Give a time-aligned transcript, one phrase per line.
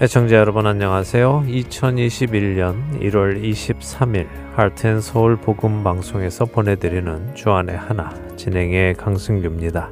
[0.00, 1.46] 애청자 여러분 안녕하세요.
[1.48, 9.90] 2021년 1월 23일 하트앤서울 복음 방송에서 보내드리는 주안의 하나 진행의 강승규입니다.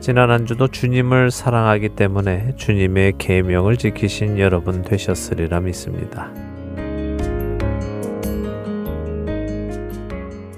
[0.00, 6.32] 지난 한 주도 주님을 사랑하기 때문에 주님의 계명을 지키신 여러분 되셨으리라 믿습니다.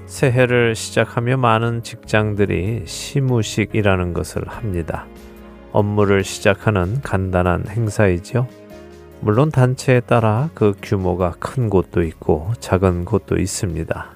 [0.07, 5.05] 새해를 시작하며 많은 직장들이 시무식이라는 것을 합니다.
[5.71, 8.47] 업무를 시작하는 간단한 행사이죠.
[9.21, 14.15] 물론 단체에 따라 그 규모가 큰 곳도 있고 작은 곳도 있습니다.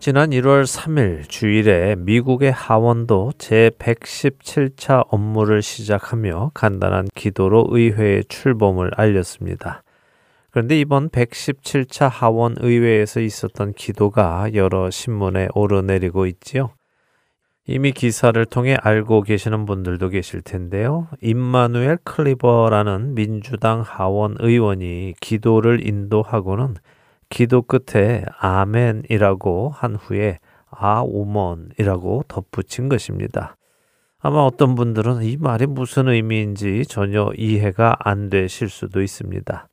[0.00, 9.82] 지난 1월 3일 주일에 미국의 하원도 제117차 업무를 시작하며 간단한 기도로 의회에 출범을 알렸습니다.
[10.50, 16.70] 그런데 이번 117차 하원 의회에서 있었던 기도가 여러 신문에 오르내리고 있지요.
[17.66, 21.08] 이미 기사를 통해 알고 계시는 분들도 계실 텐데요.
[21.22, 26.74] 임마누엘 클리버라는 민주당 하원 의원이 기도를 인도하고는
[27.30, 33.56] 기도 끝에 아멘이라고 한 후에 아우먼이라고 덧붙인 것입니다.
[34.18, 39.68] 아마 어떤 분들은 이 말이 무슨 의미인지 전혀 이해가 안 되실 수도 있습니다.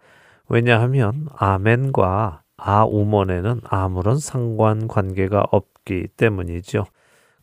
[0.47, 6.85] 왜냐하면 아멘과 아우먼에는 아무런 상관 관계가 없기 때문이죠.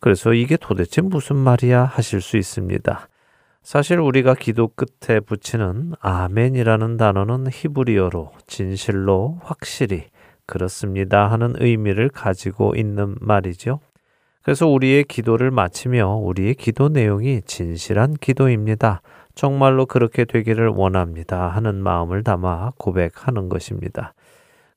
[0.00, 3.08] 그래서 이게 도대체 무슨 말이야 하실 수 있습니다.
[3.62, 10.06] 사실 우리가 기도 끝에 붙이는 아멘이라는 단어는 히브리어로 진실로 확실히
[10.46, 13.80] 그렇습니다 하는 의미를 가지고 있는 말이죠.
[14.42, 19.02] 그래서 우리의 기도를 마치며 우리의 기도 내용이 진실한 기도입니다.
[19.34, 24.14] 정말로 그렇게 되기를 원합니다 하는 마음을 담아 고백하는 것입니다.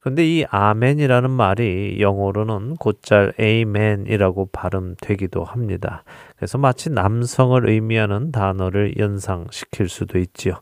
[0.02, 6.04] 근데 이 아멘이라는 말이 영어로는 곧잘 에이멘이라고 발음되기도 합니다.
[6.36, 10.56] 그래서 마치 남성을 의미하는 단어를 연상시킬 수도 있지요.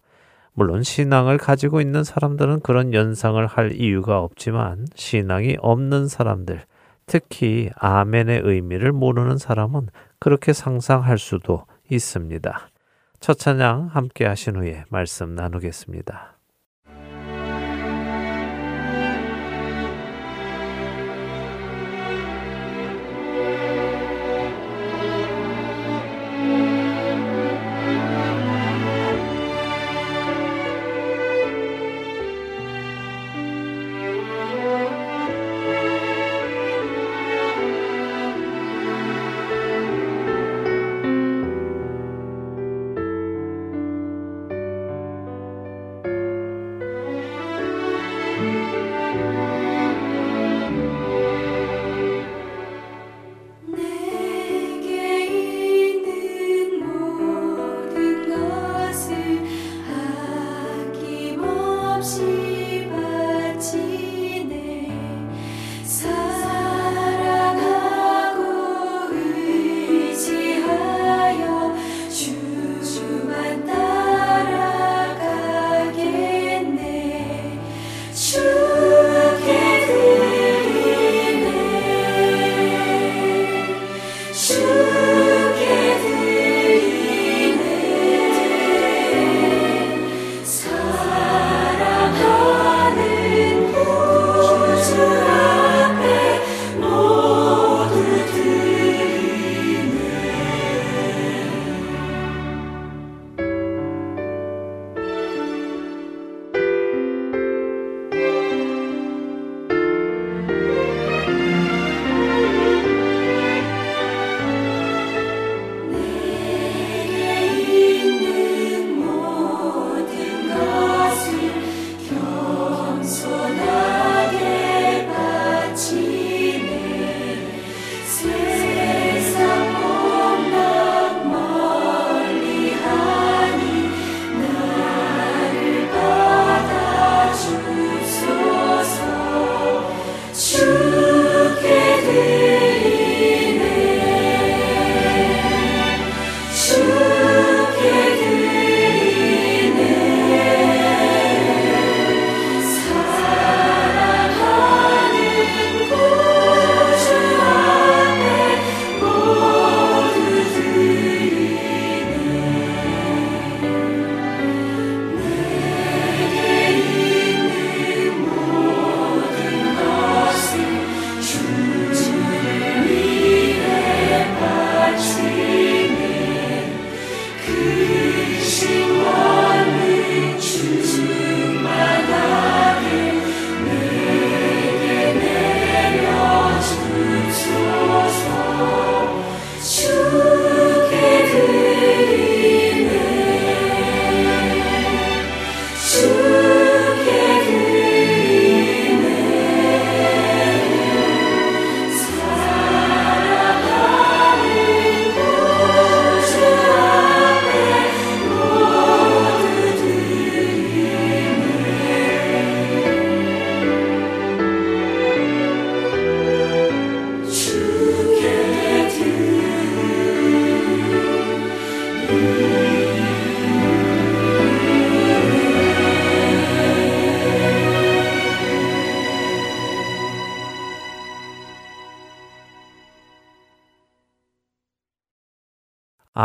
[0.52, 6.62] 물론 신앙을 가지고 있는 사람들은 그런 연상을 할 이유가 없지만 신앙이 없는 사람들,
[7.06, 9.88] 특히 아멘의 의미를 모르는 사람은
[10.20, 12.70] 그렇게 상상할 수도 있습니다.
[13.22, 16.39] 첫 찬양 함께 하신 후에 말씀 나누겠습니다.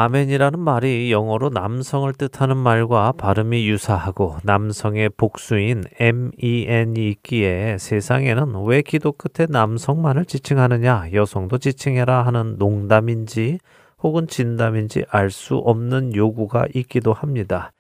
[0.04, 9.12] 아멘이라는 말이 영어로 남성을 뜻하는 말과 발음이 유사하고 남성의 복수인 men이 있기에 세상에는 왜 기도
[9.12, 13.58] 끝에 남성만을 지칭하느냐, 여성도 지칭해라 하는 농담인지
[14.02, 17.72] 혹은 진담인지 알 수 없는 요구가 있기도 합니다.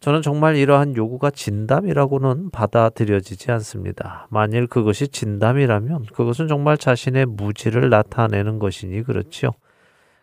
[0.00, 4.26] 저는 정말 이러한 요구가 진담이라고는 받아들여지지 않습니다.
[4.28, 9.52] 만일 그것이 진담이라면 그것은 정말 자신의 무지를 나타내는 것이니 그렇지요.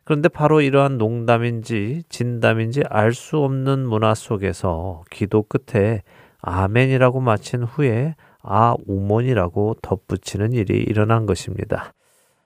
[0.03, 6.01] 그런데 바로 이러한 농담인지 진담인지 알 수 없는 문화 속에서 기도 끝에
[6.41, 11.93] 아멘이라고 마친 후에 아 우몬이라고 덧붙이는 일이 일어난 것입니다.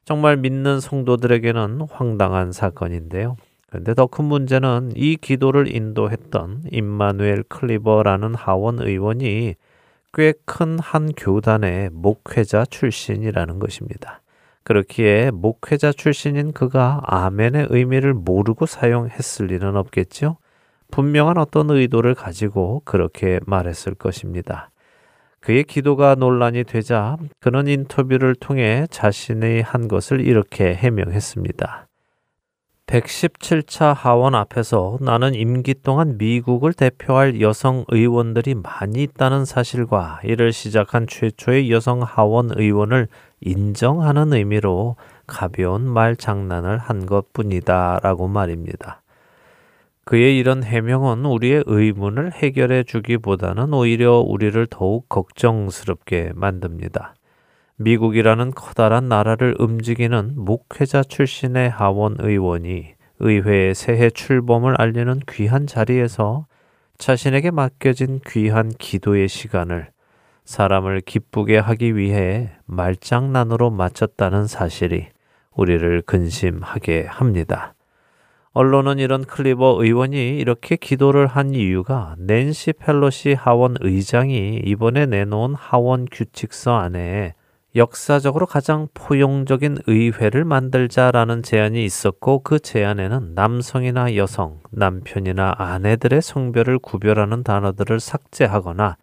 [0.04, 3.38] 정말 믿는 성도들에게는 황당한 사건인데요.
[3.68, 9.56] 그런데 더 큰 문제는 이 기도를 인도했던 임마누엘 클리버라는 하원 의원이
[10.14, 14.22] 꽤 큰 한 교단의 목회자 출신이라는 것입니다.
[14.66, 20.38] 그렇기에 목회자 출신인 그가 아멘의 의미를 모르고 사용했을 리는 없겠죠?
[20.90, 24.72] 분명한 어떤 의도를 가지고 그렇게 말했을 것입니다.
[25.40, 31.88] 그의 기도가 논란이 되자 그는 인터뷰를 통해 자신이 한 것을 이렇게 해명했습니다.
[32.88, 41.06] 117차 하원 앞에서 나는 임기 동안 미국을 대표할 여성 의원들이 많이 있다는 사실과 이를 시작한
[41.08, 43.08] 최초의 여성 하원 의원을
[43.46, 44.98] 인정하는 의미로
[45.28, 49.02] 가벼운 말 장난을 한 것 뿐이다 라고 말입니다.
[50.04, 57.16] 그의 이런 해명은 우리의 의문을 해결해 주기보다는 오히려 우리를 더욱 걱정스럽게 만듭니다.
[57.78, 66.46] 미국이라는 커다란 나라를 움직이는 목회자 출신의 하원 의원이 의회의 새해 출범을 알리는 귀한 자리에서
[66.98, 69.90] 자신에게 맡겨진 귀한 기도의 시간을
[70.46, 75.08] 사람을 기쁘게 하기 위해 말장난으로 마쳤다는 사실이
[75.56, 77.74] 우리를 근심하게 합니다.
[78.54, 86.06] 언론은 이런 클리버 의원이 이렇게 기도를 한 이유가 낸시 펠로시 하원 의장이 이번에 내놓은 하원
[86.10, 87.34] 규칙서 안에
[87.76, 97.44] 역사적으로 가장 포용적인 의회를 만들자라는 제안이 있었고 그 제안에는 남성이나 여성, 남편이나 아내들의 성별을 구별하는
[97.44, 98.96] 단어들을 삭제하거나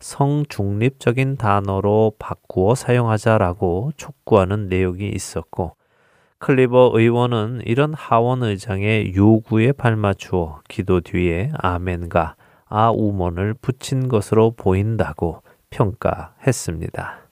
[0.00, 5.76] 성중립적인 단어로 바꾸어 사용하자라고 촉구하는 내용이 있었고
[6.38, 17.29] 클리버 의원은 이런 하원 의장의 요구에 발맞추어 기도 뒤에 아멘과 아우먼을 붙인 것으로 보인다고 평가했습니다.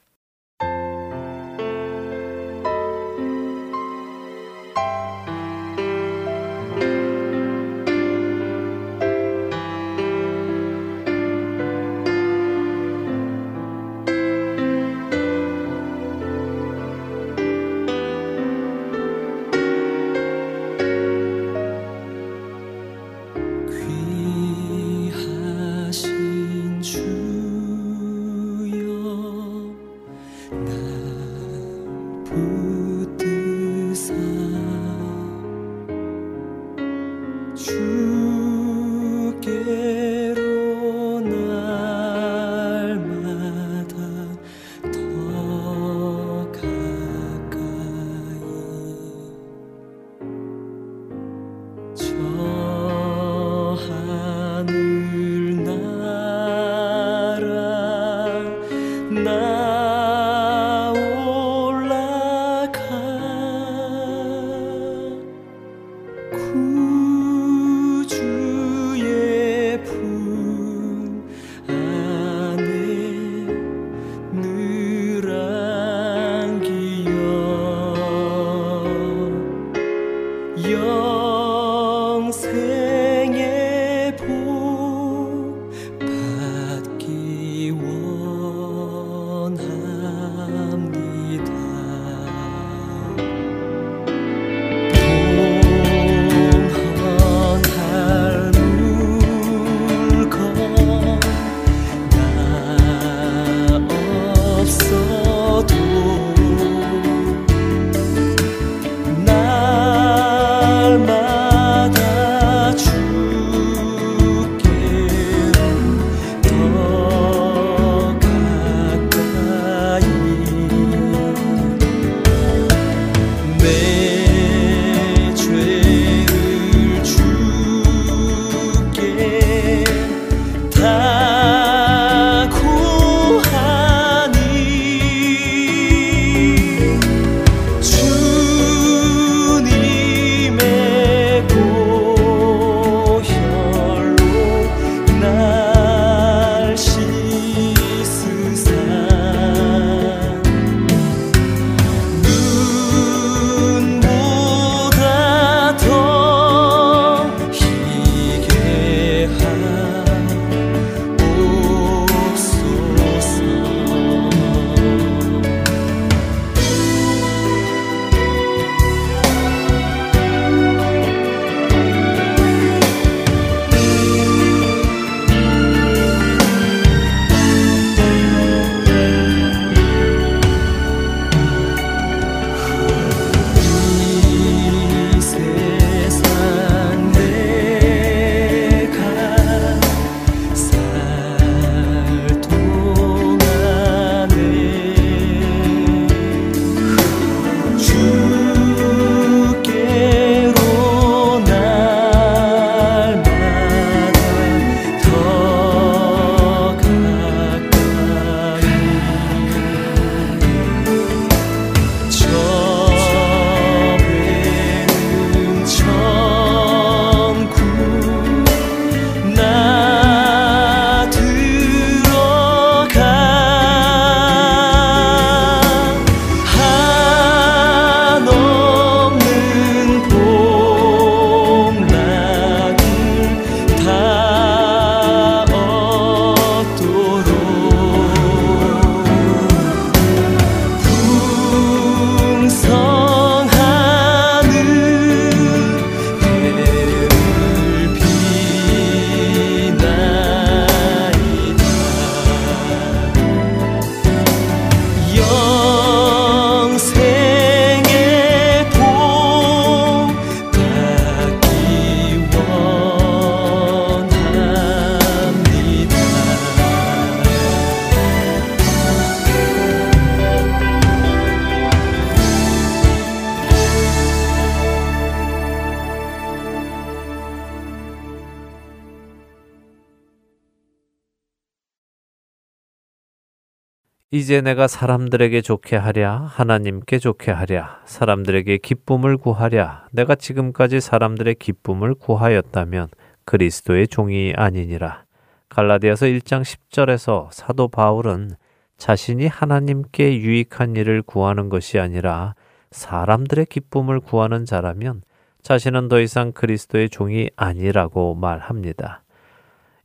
[284.18, 291.94] 이제 내가 사람들에게 좋게 하랴, 하나님께 좋게 하랴, 사람들에게 기쁨을 구하랴, 내가 지금까지 사람들의 기쁨을
[291.94, 292.88] 구하였다면
[293.24, 295.04] 그리스도의 종이 아니니라.
[295.50, 298.32] 갈라디아서 1장 10절에서 사도 바울은
[298.76, 302.34] 자신이 하나님께 유익한 일을 구하는 것이 아니라
[302.72, 305.02] 사람들의 기쁨을 구하는 자라면
[305.42, 309.04] 자신은 더 이상 그리스도의 종이 아니라고 말합니다.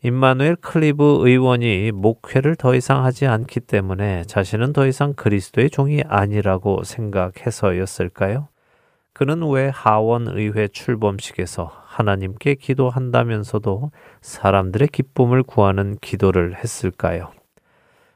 [0.06, 6.84] 임마누엘 클리브 의원이 목회를 더 이상 하지 않기 때문에 자신은 더 이상 그리스도의 종이 아니라고
[6.84, 8.50] 생각해서였을까요?
[9.14, 17.32] 그는 왜 하원 의회 출범식에서 하나님께 기도한다면서도 사람들의 기쁨을 구하는 기도를 했을까요?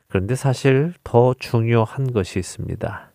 [0.09, 3.06] 그런데 사실 더 중요한 것이 있습니다.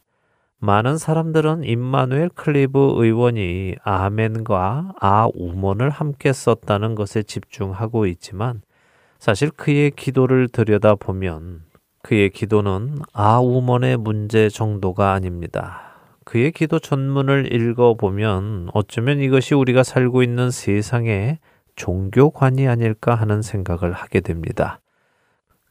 [0.64, 8.62] 많은 사람들은 임마누엘 클리브 의원이 아멘과 awoman을 함께 썼다는 것에 집중하고 있지만
[9.18, 11.62] 사실 그의 기도를 들여다보면
[12.02, 15.96] 그의 기도는 아우먼의 문제 정도가 아닙니다.
[16.24, 21.40] 그의 기도 전문을 읽어보면 어쩌면 이것이 우리가 살고 있는 세상의
[21.74, 24.78] 종교관이 아닐까 하는 생각을 하게 됩니다.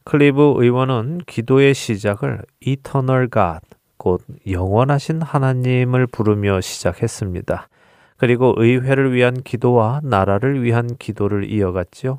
[0.04, 3.60] 클리브 의원은 기도의 시작을 Eternal God,
[4.02, 7.68] 곧 영원하신 하나님을 부르며 시작했습니다.
[8.16, 12.18] 그리고 의회를 위한 기도와 나라를 위한 기도를 이어갔지요.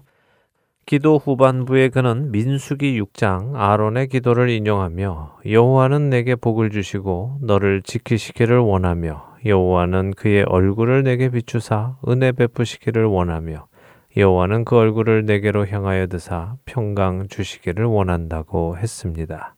[0.85, 9.33] 기도 후반부에 그는 민수기 6장 아론의 기도를 인용하며 여호와는 내게 복을 주시고 너를 지키시기를 원하며
[9.45, 13.67] 여호와는 그의 얼굴을 내게 비추사 은혜 베푸시기를 원하며
[14.15, 19.55] 여호와는 그 얼굴을 내게로 향하여 드사 평강 주시기를 원한다고 했습니다.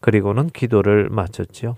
[0.00, 1.76] 그리고는 기도를 마쳤지요.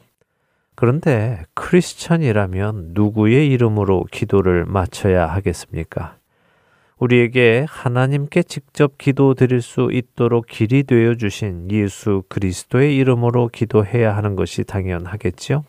[0.74, 6.16] 그런데 크리스천이라면 누구의 이름으로 기도를 마쳐야 하겠습니까?
[6.98, 14.36] 우리에게 하나님께 직접 기도 드릴 수 있도록 길이 되어 주신 예수 그리스도의 이름으로 기도해야 하는
[14.36, 15.64] 것이 당연하겠지요.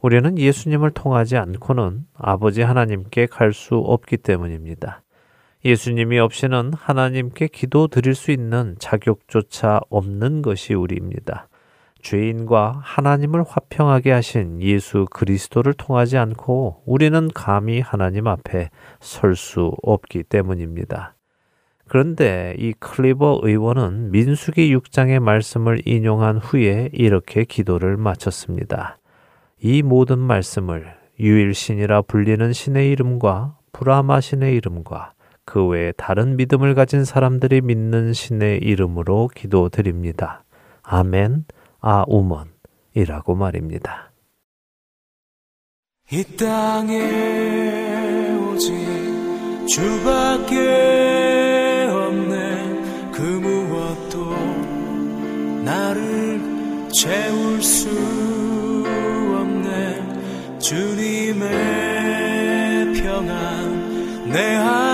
[0.00, 5.02] 우리는 예수님을 통하지 않고는 아버지 하나님께 갈 수 없기 때문입니다.
[5.64, 11.48] 예수님이 없이는 하나님께 기도 드릴 수 있는 자격조차 없는 것이 우리입니다.
[12.04, 18.70] 죄인과 하나님을 화평하게 하신 예수 그리스도를 통하지 않고 우리는 감히 하나님 앞에
[19.00, 21.16] 설 수 없기 때문입니다.
[21.88, 28.98] 그런데 이 클리버 의원은 민수기 6장의 말씀을 인용한 후에 이렇게 기도를 마쳤습니다.
[29.60, 35.12] 이 모든 말씀을 유일신이라 불리는 신의 이름과 브라마 신의 이름과
[35.44, 40.44] 그 외에 다른 믿음을 가진 사람들이 믿는 신의 이름으로 기도드립니다.
[40.82, 41.44] 아멘.
[41.84, 44.10] 아우먼이라고 말입니다.
[46.10, 46.98] 이 땅에
[48.36, 48.72] 오직
[49.68, 50.56] 주밖에
[51.90, 54.34] 없네 그 무엇도
[55.64, 56.40] 나를
[56.90, 57.90] 채울 수
[59.38, 61.52] 없네 주님의
[62.94, 64.93] 평안 내 안에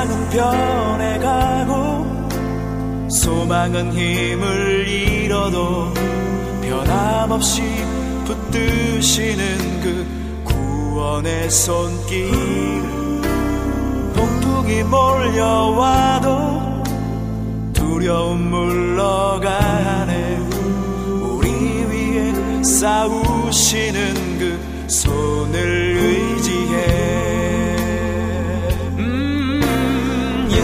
[0.00, 1.70] 세상은 변해가고
[3.10, 5.92] 소망은 힘을 잃어도
[6.62, 7.62] 변함없이
[8.24, 10.06] 붙드시는 그
[10.44, 12.30] 구원의 손길.
[14.14, 16.30] 폭풍이 몰려와도
[17.74, 20.38] 두려움 물러가네.
[21.20, 21.50] 우리
[21.84, 22.32] 위에
[22.62, 24.58] 싸우시는 그
[24.88, 25.89] 손을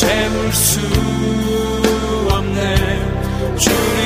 [0.00, 0.80] 채울 수
[2.30, 2.74] 없네.
[3.58, 3.99] 주님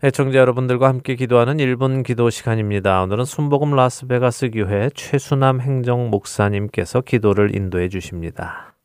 [0.00, 3.02] 애청자 여러분들과 함께 기도하는 1분 기도 시간입니다.
[3.02, 8.76] 오늘은 순복음 라스베가스 교회 최수남 행정 목사님께서 기도를 인도해 주십니다.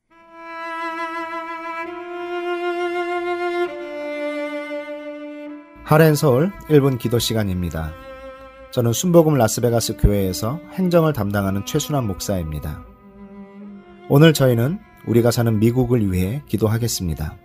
[5.83, 7.93] 하렌 서울 1분 기도 시간입니다.
[8.71, 12.83] 저는 순복음 라스베가스 교회에서 행정을 담당하는 최순환 목사입니다.
[14.09, 17.37] 오늘 저희는 우리가 사는 미국을 위해 기도하겠습니다.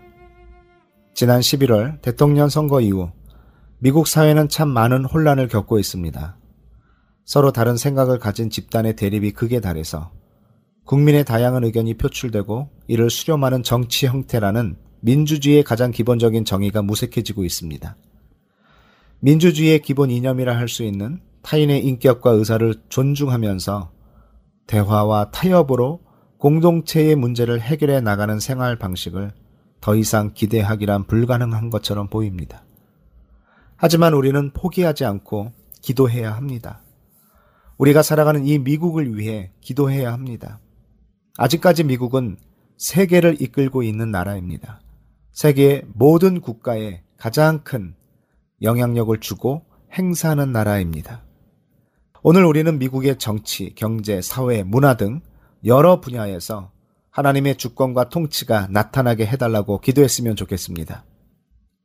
[1.12, 3.11] 지난 11월 대통령 선거 이후
[3.81, 6.37] 미국 사회는 참 많은 혼란을 겪고 있습니다.
[7.25, 10.11] 서로 다른 생각을 가진 집단의 대립이 극에 달해서
[10.85, 17.97] 국민의 다양한 의견이 표출되고 이를 수렴하는 정치 형태라는 민주주의의 가장 기본적인 정의가 무색해지고 있습니다.
[19.21, 23.93] 민주주의의 기본 이념이라 할 수 있는 타인의 인격과 의사를 존중하면서
[24.67, 26.01] 대화와 타협으로
[26.38, 29.33] 공동체의 문제를 해결해 나가는 생활 방식을
[29.81, 32.64] 더 이상 기대하기란 불가능한 것처럼 보입니다.
[33.79, 36.83] 하지만 우리는 포기하지 않고 기도해야 합니다.
[37.79, 40.59] 우리가 살아가는 이 미국을 위해 기도해야 합니다.
[41.37, 42.37] 아직까지 미국은
[42.77, 44.81] 세계를 이끌고 있는 나라입니다.
[45.33, 47.95] 세계의 모든 국가에 가장 큰
[48.62, 51.23] 영향력을 주고 행사하는 나라입니다.
[52.25, 55.21] 오늘 우리는 미국의 정치, 경제, 사회, 문화 등
[55.64, 56.73] 여러 분야에서
[57.11, 61.05] 하나님의 주권과 통치가 나타나게 해달라고 기도했으면 좋겠습니다.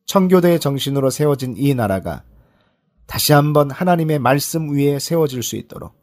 [0.05, 2.23] 청교대의 정신으로 세워진 이 나라가
[3.05, 5.93] 다시 한번 하나님의 말씀 위에 세워질 수 있도록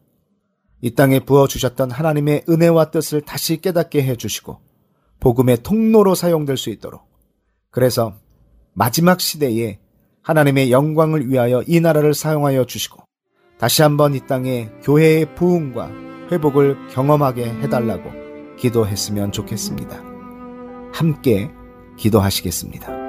[0.81, 4.59] 이 땅에 부어주셨던 하나님의 은혜와 뜻을 다시 깨닫게 해주시고
[5.21, 7.03] 복음의 통로로 사용될 수 있도록
[7.71, 8.15] 그래서
[8.73, 9.79] 마지막 시대에
[10.23, 13.03] 하나님의 영광을 위하여 이 나라를 사용하여 주시고
[13.59, 15.91] 다시 한번 이 땅에 교회의 부흥과
[16.33, 18.11] 회복을 경험하게 해달라고
[18.57, 20.03] 기도했으면 좋겠습니다.
[20.93, 21.51] 함께
[21.97, 23.00] 기도하시겠습니다.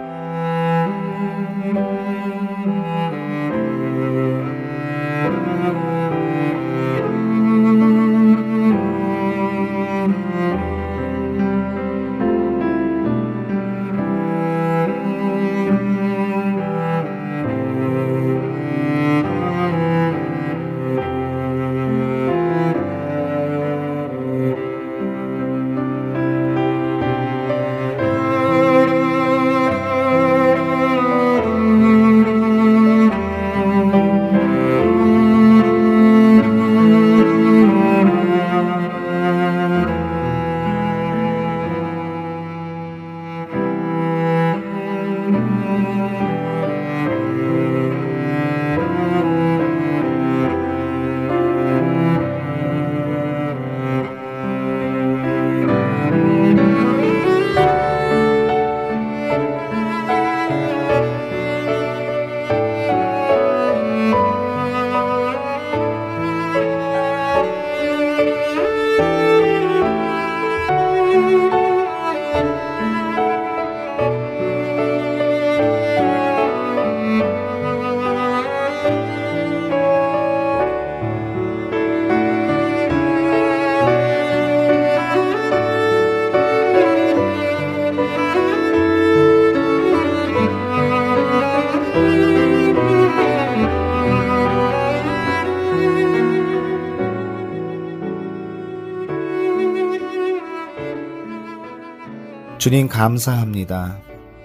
[102.62, 104.00] 주님 감사합니다.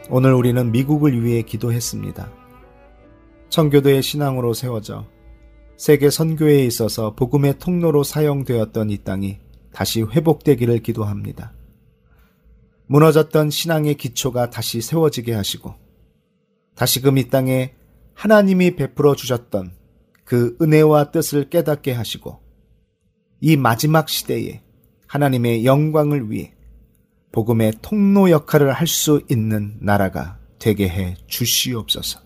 [0.08, 2.32] 오늘 우리는 미국을 위해 기도했습니다.
[3.50, 5.06] 청교도의 신앙으로 세워져
[5.76, 9.38] 세계 선교에 있어서 복음의 통로로 사용되었던 이 땅이
[9.70, 11.52] 다시 회복되기를 기도합니다.
[12.86, 15.74] 무너졌던 신앙의 기초가 다시 세워지게 하시고
[16.74, 17.74] 다시금 이 땅에
[18.14, 19.72] 하나님이 베풀어 주셨던
[20.24, 22.40] 그 은혜와 뜻을 깨닫게 하시고
[23.42, 24.62] 이 마지막 시대에
[25.06, 26.55] 하나님의 영광을 위해
[27.36, 32.20] 복음의 통로 역할을 할 수 있는 나라가 되게 해 주시옵소서.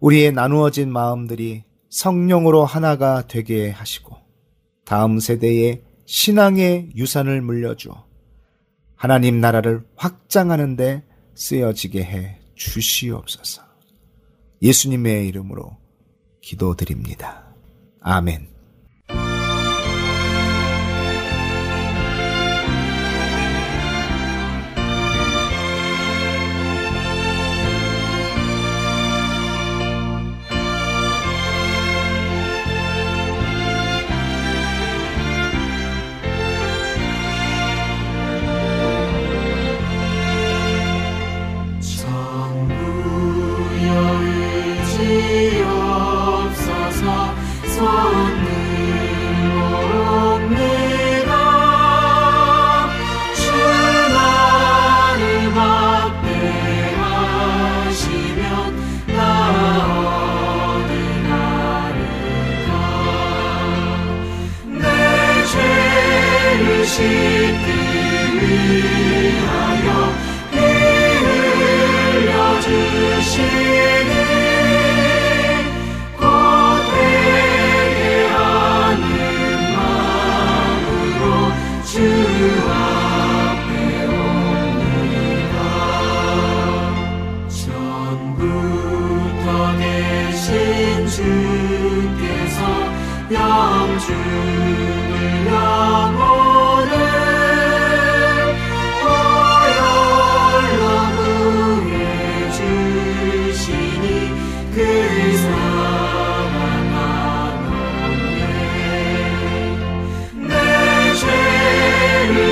[0.00, 4.16] 우리의 나누어진 마음들이 성령으로 하나가 되게 하시고
[4.84, 8.04] 다음 세대에 신앙의 유산을 물려주어
[8.96, 11.04] 하나님 나라를 확장하는데
[11.36, 13.62] 쓰여지게 해 주시옵소서.
[14.60, 15.76] 예수님의 이름으로
[16.40, 17.54] 기도드립니다.
[18.00, 18.51] 아멘.
[46.52, 48.31] 주시옵소서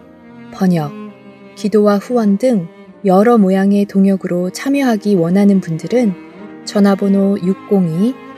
[0.53, 0.93] 번역,
[1.55, 2.67] 기도와 후원 등
[3.05, 6.13] 여러 모양의 동역으로 참여하기 원하는 분들은
[6.65, 7.37] 전화번호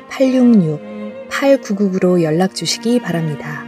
[0.09, 3.65] 602-866-8999로 연락 주시기 바랍니다.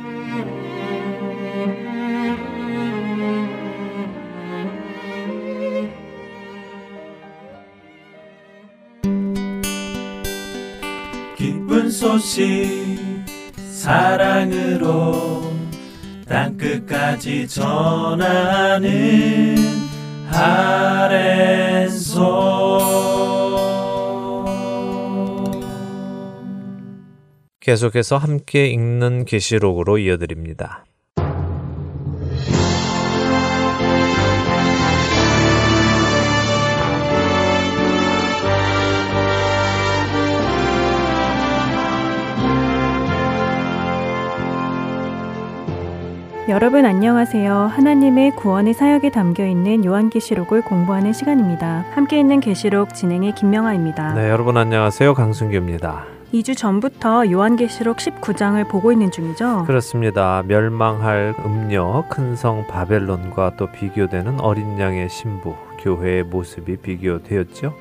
[11.35, 12.45] 기쁜 소식
[13.71, 15.34] 사랑으로
[16.35, 18.89] 땅끝까지 전하는
[20.29, 21.15] 아랜소
[27.61, 30.83] 계속해서 함께 읽는 계시록으로 이어드립니다.
[46.47, 47.51] 여러분 안녕하세요.
[47.53, 51.85] 하나님의 구원의 사역에 담겨 있는 요한계시록을 공부하는 시간입니다.
[51.93, 54.13] 함께 있는 계시록 진행의 김명아입니다.
[54.13, 55.15] 네, 여러분 안녕하세요.
[55.15, 56.05] 강순규입니다.
[56.33, 59.63] 2주 전부터 요한계시록 19장을 보고 있는 중이죠.
[59.65, 60.43] 그렇습니다.
[60.45, 67.73] 멸망할 음녀 큰 성 바벨론과 또 비교되는 어린 양의 신부 교회의 모습이 비교되었죠.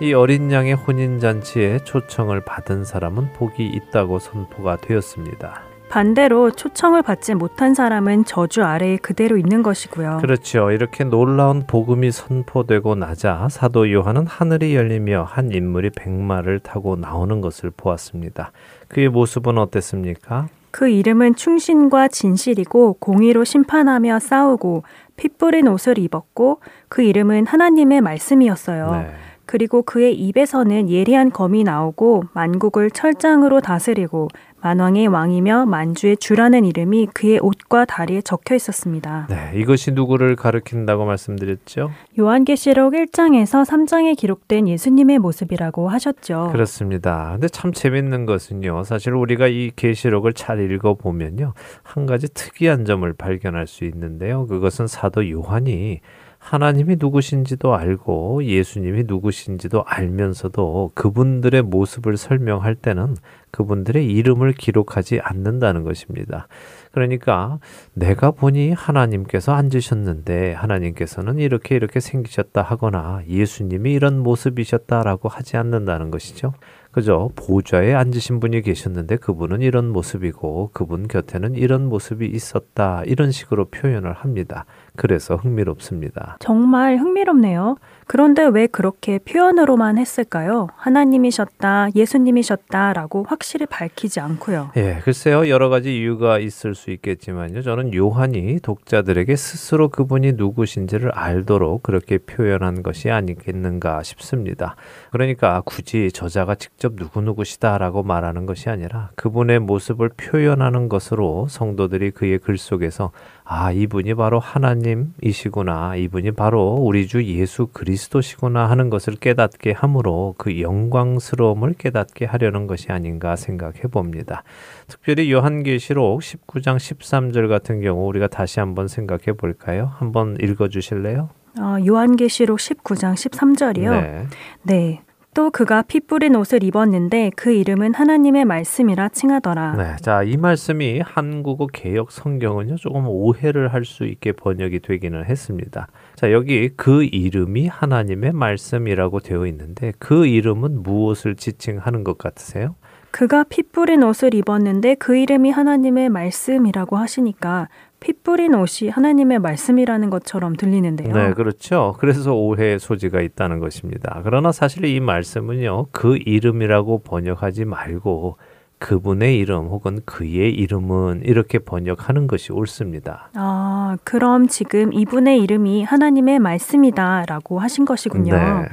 [0.00, 5.62] 이 어린 양의 혼인 잔치에 초청을 받은 사람은 복이 있다고 선포가 되었습니다.
[5.88, 10.18] 반대로 초청을 받지 못한 사람은 저주 아래에 그대로 있는 것이고요.
[10.20, 10.70] 그렇죠.
[10.70, 17.70] 이렇게 놀라운 복음이 선포되고 나자 사도 요한은 하늘이 열리며 한 인물이 백마를 타고 나오는 것을
[17.76, 18.50] 보았습니다.
[18.88, 20.48] 그의 모습은 어땠습니까?
[20.70, 24.82] 그 이름은 충신과 진실이고 공의로 심판하며 싸우고
[25.16, 28.90] 피 뿌린 옷을 입었고 그 이름은 하나님의 말씀이었어요.
[28.90, 29.10] 네.
[29.46, 34.28] 그리고 그의 입에서는 예리한 검이 나오고 만국을 철장으로 다스리고
[34.64, 39.26] 만왕의 왕이며 만주의 주라는 이름이 그의 옷과 다리에 적혀 있었습니다.
[39.28, 41.90] 네, 이것이 누구를 가리킨다고 말씀드렸죠?
[42.18, 46.48] 요한계시록 1장에서 3장에 기록된 예수님의 모습이라고 하셨죠.
[46.52, 47.32] 그렇습니다.
[47.32, 48.84] 근데 참 재밌는 것은요.
[48.84, 51.52] 사실 우리가 이 계시록을 잘 읽어 보면요.
[51.82, 54.46] 한 가지 특이한 점을 발견할 수 있는데요.
[54.46, 56.00] 그것은 사도 요한이
[56.44, 63.16] 하나님이 누구신지도 알고 예수님이 누구신지도 알면서도 그분들의 모습을 설명할 때는
[63.50, 66.46] 그분들의 이름을 기록하지 않는다는 것입니다.
[66.92, 67.60] 그러니까
[67.94, 76.52] 내가 보니 하나님께서 앉으셨는데 하나님께서는 이렇게 이렇게 생기셨다 하거나 예수님이 이런 모습이셨다라고 하지 않는다는 것이죠.
[76.94, 77.32] 그죠?
[77.34, 83.02] 보좌에 앉으신 분이 계셨는데 그분은 이런 모습이고 그분 곁에는 이런 모습이 있었다.
[83.04, 84.64] 이런 식으로 표현을 합니다.
[84.94, 86.36] 그래서 흥미롭습니다.
[86.38, 87.78] 정말 흥미롭네요.
[88.06, 90.68] 그런데 왜 그렇게 표현으로만 했을까요?
[90.76, 94.70] 하나님이셨다, 예수님이셨다라고 확실히 밝히지 않고요.
[94.76, 95.48] 예, 글쎄요.
[95.48, 97.62] 여러 가지 이유가 있을 수 있겠지만요.
[97.62, 104.76] 저는 요한이 독자들에게 스스로 그분이 누구신지를 알도록 그렇게 표현한 것이 아니겠는가 싶습니다.
[105.10, 112.58] 그러니까 굳이 저자가 직접 누구누구시다라고 말하는 것이 아니라 그분의 모습을 표현하는 것으로 성도들이 그의 글
[112.58, 113.12] 속에서
[113.46, 115.96] 아, 이분이 바로 하나님이시구나.
[115.96, 122.90] 이분이 바로 우리 주 예수 그리스도시구나 하는 것을 깨닫게 함으로 그 영광스러움을 깨닫게 하려는 것이
[122.90, 124.44] 아닌가 생각해 봅니다.
[124.88, 129.92] 특별히 요한계시록 19장 13절 같은 경우 우리가 다시 한번 생각해 볼까요?
[129.98, 131.28] 한번 읽어 주실래요?
[131.60, 133.90] 어, 요한계시록 19장 13절이요.
[133.90, 134.26] 네.
[134.62, 135.02] 네.
[135.34, 139.74] 또 그가 피 뿌린 옷을 입었는데 그 이름은 하나님의 말씀이라 칭하더라.
[139.76, 145.88] 네, 자, 이 말씀이 한국어 개혁 성경은요, 조금 오해를 할 수 있게 번역이 되기는 했습니다.
[146.14, 152.76] 자, 여기 그 이름이 하나님의 말씀이라고 되어 있는데 그 이름은 무엇을 지칭하는 것 같으세요?
[153.10, 157.68] 그가 피 뿌린 옷을 입었는데 그 이름이 하나님의 말씀이라고 하시니까
[158.04, 161.14] 피 뿌린 옷이 하나님의 말씀이라는 것처럼 들리는데요.
[161.14, 161.96] 네, 그렇죠.
[161.98, 164.20] 그래서 오해의 소지가 있다는 것입니다.
[164.24, 168.36] 그러나 사실 이 말씀은요, 그 이름이라고 번역하지 말고
[168.78, 173.30] 그분의 이름 혹은 그의 이름은 이렇게 번역하는 것이 옳습니다.
[173.36, 178.34] 아, 그럼 지금 이분의 이름이 하나님의 말씀이다라고 하신 것이군요.
[178.34, 178.68] 네.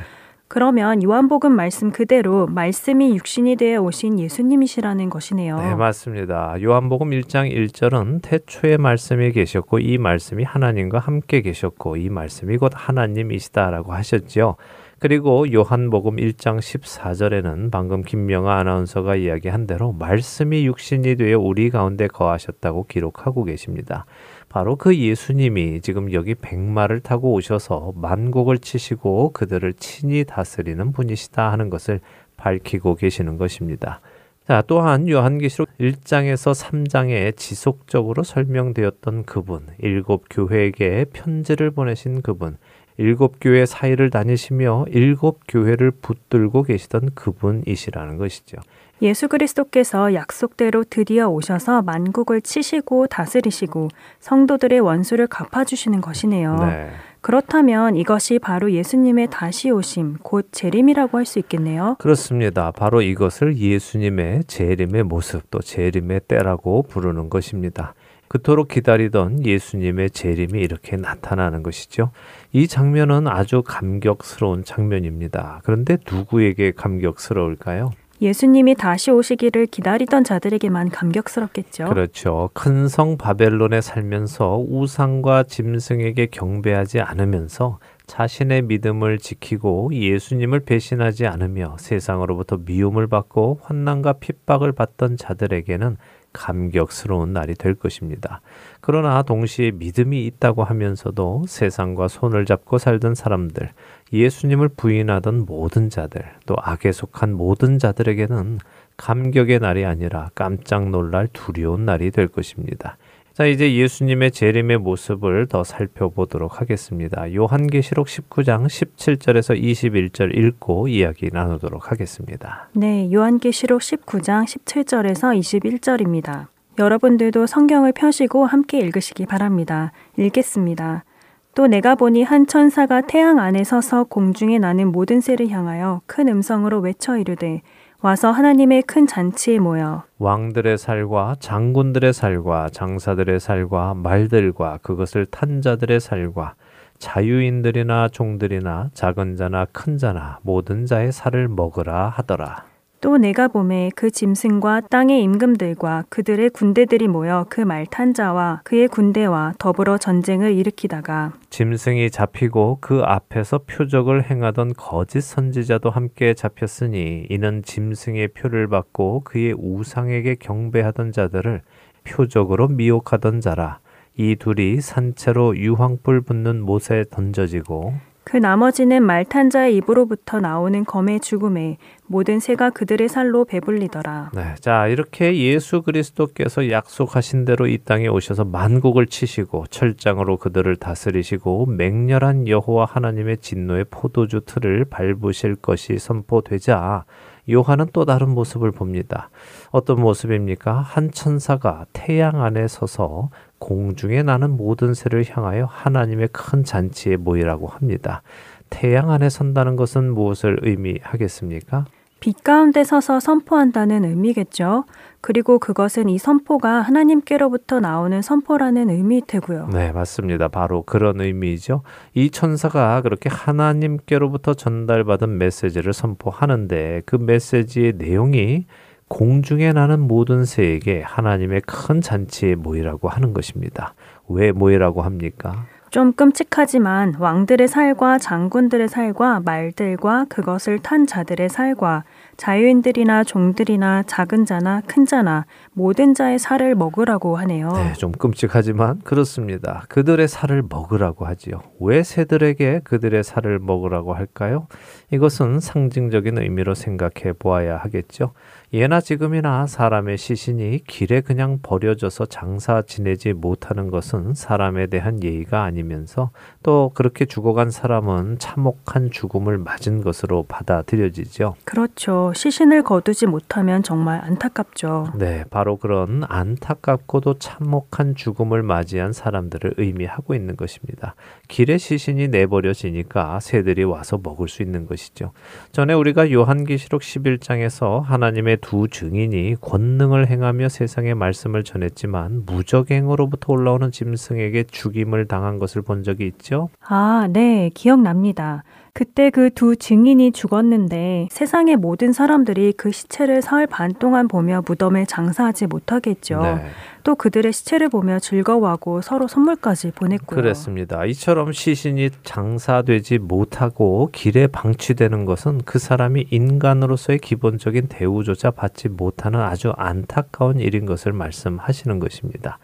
[0.51, 5.57] 그러면 요한복음 말씀 그대로 말씀이 육신이 되어 오신 예수님이시라는 것이네요.
[5.57, 6.61] 네, 맞습니다.
[6.61, 13.93] 요한복음 1장 1절은 태초에 말씀이 계셨고 이 말씀이 하나님과 함께 계셨고 이 말씀이 곧 하나님이시다라고
[13.93, 14.57] 하셨죠.
[14.99, 22.87] 그리고 요한복음 1장 14절에는 방금 김명아 아나운서가 이야기한 대로 말씀이 육신이 되어 우리 가운데 거하셨다고
[22.89, 24.05] 기록하고 계십니다.
[24.51, 31.69] 바로 그 예수님이 지금 여기 백마를 타고 오셔서 만국을 치시고 그들을 친히 다스리는 분이시다 하는
[31.69, 32.01] 것을
[32.35, 34.01] 밝히고 계시는 것입니다.
[34.45, 42.57] 자, 또한 요한계시록 1장에서 3장에 지속적으로 설명되었던 그분, 일곱 교회에게 편지를 보내신 그분,
[42.97, 48.57] 일곱 교회 사이를 다니시며 일곱 교회를 붙들고 계시던 그분이시라는 것이죠.
[49.01, 53.89] 예수 그리스도께서 약속대로 드디어 오셔서 만국을 치시고 다스리시고
[54.19, 56.55] 성도들의 원수를 갚아주시는 것이네요.
[56.57, 56.89] 네.
[57.21, 61.95] 그렇다면 이것이 바로 예수님의 다시 오심, 곧 재림이라고 할 수 있겠네요.
[61.99, 62.71] 그렇습니다.
[62.71, 67.93] 바로 이것을 예수님의 재림의 모습, 또 재림의 때라고 부르는 것입니다.
[68.27, 72.11] 그토록 기다리던 예수님의 재림이 이렇게 나타나는 것이죠.
[72.53, 75.61] 이 장면은 아주 감격스러운 장면입니다.
[75.63, 77.91] 그런데 누구에게 감격스러울까요?
[78.21, 81.85] 예수님이 다시 오시기를 기다리던 자들에게만 감격스럽겠죠.
[81.85, 82.49] 그렇죠.
[82.53, 92.57] 큰 성 바벨론에 살면서 우상과 짐승에게 경배하지 않으면서 자신의 믿음을 지키고 예수님을 배신하지 않으며 세상으로부터
[92.65, 95.95] 미움을 받고 환난과 핍박을 받던 자들에게는
[96.33, 98.41] 감격스러운 날이 될 것입니다.
[98.81, 103.69] 그러나 동시에 믿음이 있다고 하면서도 세상과 손을 잡고 살던 사람들,
[104.13, 108.59] 예수님을 부인하던 모든 자들, 또 악에 속한 모든 자들에게는
[108.97, 112.97] 감격의 날이 아니라 깜짝 놀랄 두려운 날이 될 것입니다.
[113.33, 117.33] 자, 이제 예수님의 재림의 모습을 더 살펴보도록 하겠습니다.
[117.33, 122.69] 요한계시록 19장 17절에서 21절 읽고 이야기 나누도록 하겠습니다.
[122.73, 126.47] 네, 요한계시록 19장 17절에서 21절입니다.
[126.77, 129.93] 여러분들도 성경을 펴시고 함께 읽으시기 바랍니다.
[130.17, 131.05] 읽겠습니다.
[131.53, 136.79] 또 내가 보니 한 천사가 태양 안에 서서 공중에 나는 모든 새를 향하여 큰 음성으로
[136.79, 137.61] 외쳐 이르되
[138.01, 145.99] 와서 하나님의 큰 잔치에 모여 왕들의 살과 장군들의 살과 장사들의 살과 말들과 그것을 탄 자들의
[145.99, 146.55] 살과
[146.97, 152.70] 자유인들이나 종들이나 작은 자나 큰 자나 모든 자의 살을 먹으라 하더라.
[153.01, 159.55] 또 내가 봄에 그 짐승과 땅의 임금들과 그들의 군대들이 모여 그 말탄 자와 그의 군대와
[159.57, 168.29] 더불어 전쟁을 일으키다가 짐승이 잡히고 그 앞에서 표적을 행하던 거짓 선지자도 함께 잡혔으니 이는 짐승의
[168.29, 171.63] 표를 받고 그의 우상에게 경배하던 자들을
[172.03, 173.79] 표적으로 미혹하던 자라.
[174.15, 177.93] 이 둘이 산채로 유황불 붙는 못에 던져지고
[178.31, 181.75] 그 나머지는 말탄 자의 입으로부터 나오는 검의 죽음에
[182.07, 184.31] 모든 새가 그들의 살로 배불리더라.
[184.33, 191.65] 네, 자 이렇게 예수 그리스도께서 약속하신 대로 이 땅에 오셔서 만국을 치시고 철장으로 그들을 다스리시고
[191.65, 197.03] 맹렬한 여호와 하나님의 진노의 포도주 틀을 밟으실 것이 선포되자
[197.49, 199.29] 요한은 또 다른 모습을 봅니다.
[199.71, 200.79] 어떤 모습입니까?
[200.79, 203.29] 한 천사가 태양 안에 서서
[203.61, 208.23] 공중에 나는 모든 새를 향하여 하나님의 큰 잔치에 모이라고 합니다.
[208.71, 211.85] 태양 안에 선다는 것은 무엇을 의미하겠습니까?
[212.19, 214.85] 빛 가운데 서서 선포한다는 의미겠죠.
[215.21, 219.69] 그리고 그것은 이 선포가 하나님께로부터 나오는 선포라는 의미이고요.
[219.73, 220.47] 네, 맞습니다.
[220.47, 221.81] 바로 그런 의미이죠.
[222.13, 228.65] 이 천사가 그렇게 하나님께로부터 전달받은 메시지를 선포하는데 그 메시지의 내용이
[229.11, 233.93] 공중에 나는 모든 새에게 하나님의 큰 잔치에 모이라고 하는 것입니다.
[234.29, 235.65] 왜 모이라고 합니까?
[235.89, 242.05] 좀 끔찍하지만 왕들의 살과 장군들의 살과 말들과 그것을 탄 자들의 살과
[242.37, 247.73] 자유인들이나 종들이나 작은 자나 큰 자나 모든 자의 살을 먹으라고 하네요.
[247.73, 249.83] 네, 좀 끔찍하지만 그렇습니다.
[249.89, 251.61] 그들의 살을 먹으라고 하지요.
[251.81, 254.67] 왜 새들에게 그들의 살을 먹으라고 할까요?
[255.11, 258.31] 이것은 상징적인 의미로 생각해 보아야 하겠죠.
[258.73, 266.29] 예나 지금이나 사람의 시신이 길에 그냥 버려져서 장사 지내지 못하는 것은 사람에 대한 예의가 아니면서
[266.63, 271.55] 또 그렇게 죽어간 사람은 참혹한 죽음을 맞은 것으로 받아들여지죠.
[271.65, 272.31] 그렇죠.
[272.33, 275.15] 시신을 거두지 못하면 정말 안타깝죠.
[275.15, 281.15] 네, 바로 그런 안타깝고도 참혹한 죽음을 맞이한 사람들을 의미하고 있는 것입니다.
[281.49, 285.33] 길에 시신이 내버려지니까 새들이 와서 먹을 수 있는 것이죠.
[285.73, 294.65] 전에 우리가 요한계시록 11장에서 하나님의 두 증인이 권능을 행하며 세상의 말씀을 전했지만 무적행으로부터 올라오는 짐승에게
[294.71, 296.69] 죽임을 당한 것을 본 적이 있죠?
[296.87, 298.63] 아, 네, 기억납니다.
[298.93, 305.05] 그때 그 두 증인이 죽었는데 세상의 모든 사람들이 그 시체를 사흘 반 동안 보며 무덤에
[305.05, 306.41] 장사하지 못하겠죠.
[306.41, 306.65] 네.
[307.03, 310.41] 또 그들의 시체를 보며 즐거워하고 서로 선물까지 보냈고요.
[310.41, 311.05] 그렇습니다.
[311.05, 319.73] 이처럼 시신이 장사되지 못하고 길에 방치되는 것은 그 사람이 인간으로서의 기본적인 대우조차 받지 못하는 아주
[319.77, 322.59] 안타까운 일인 것을 말씀하시는 것입니다.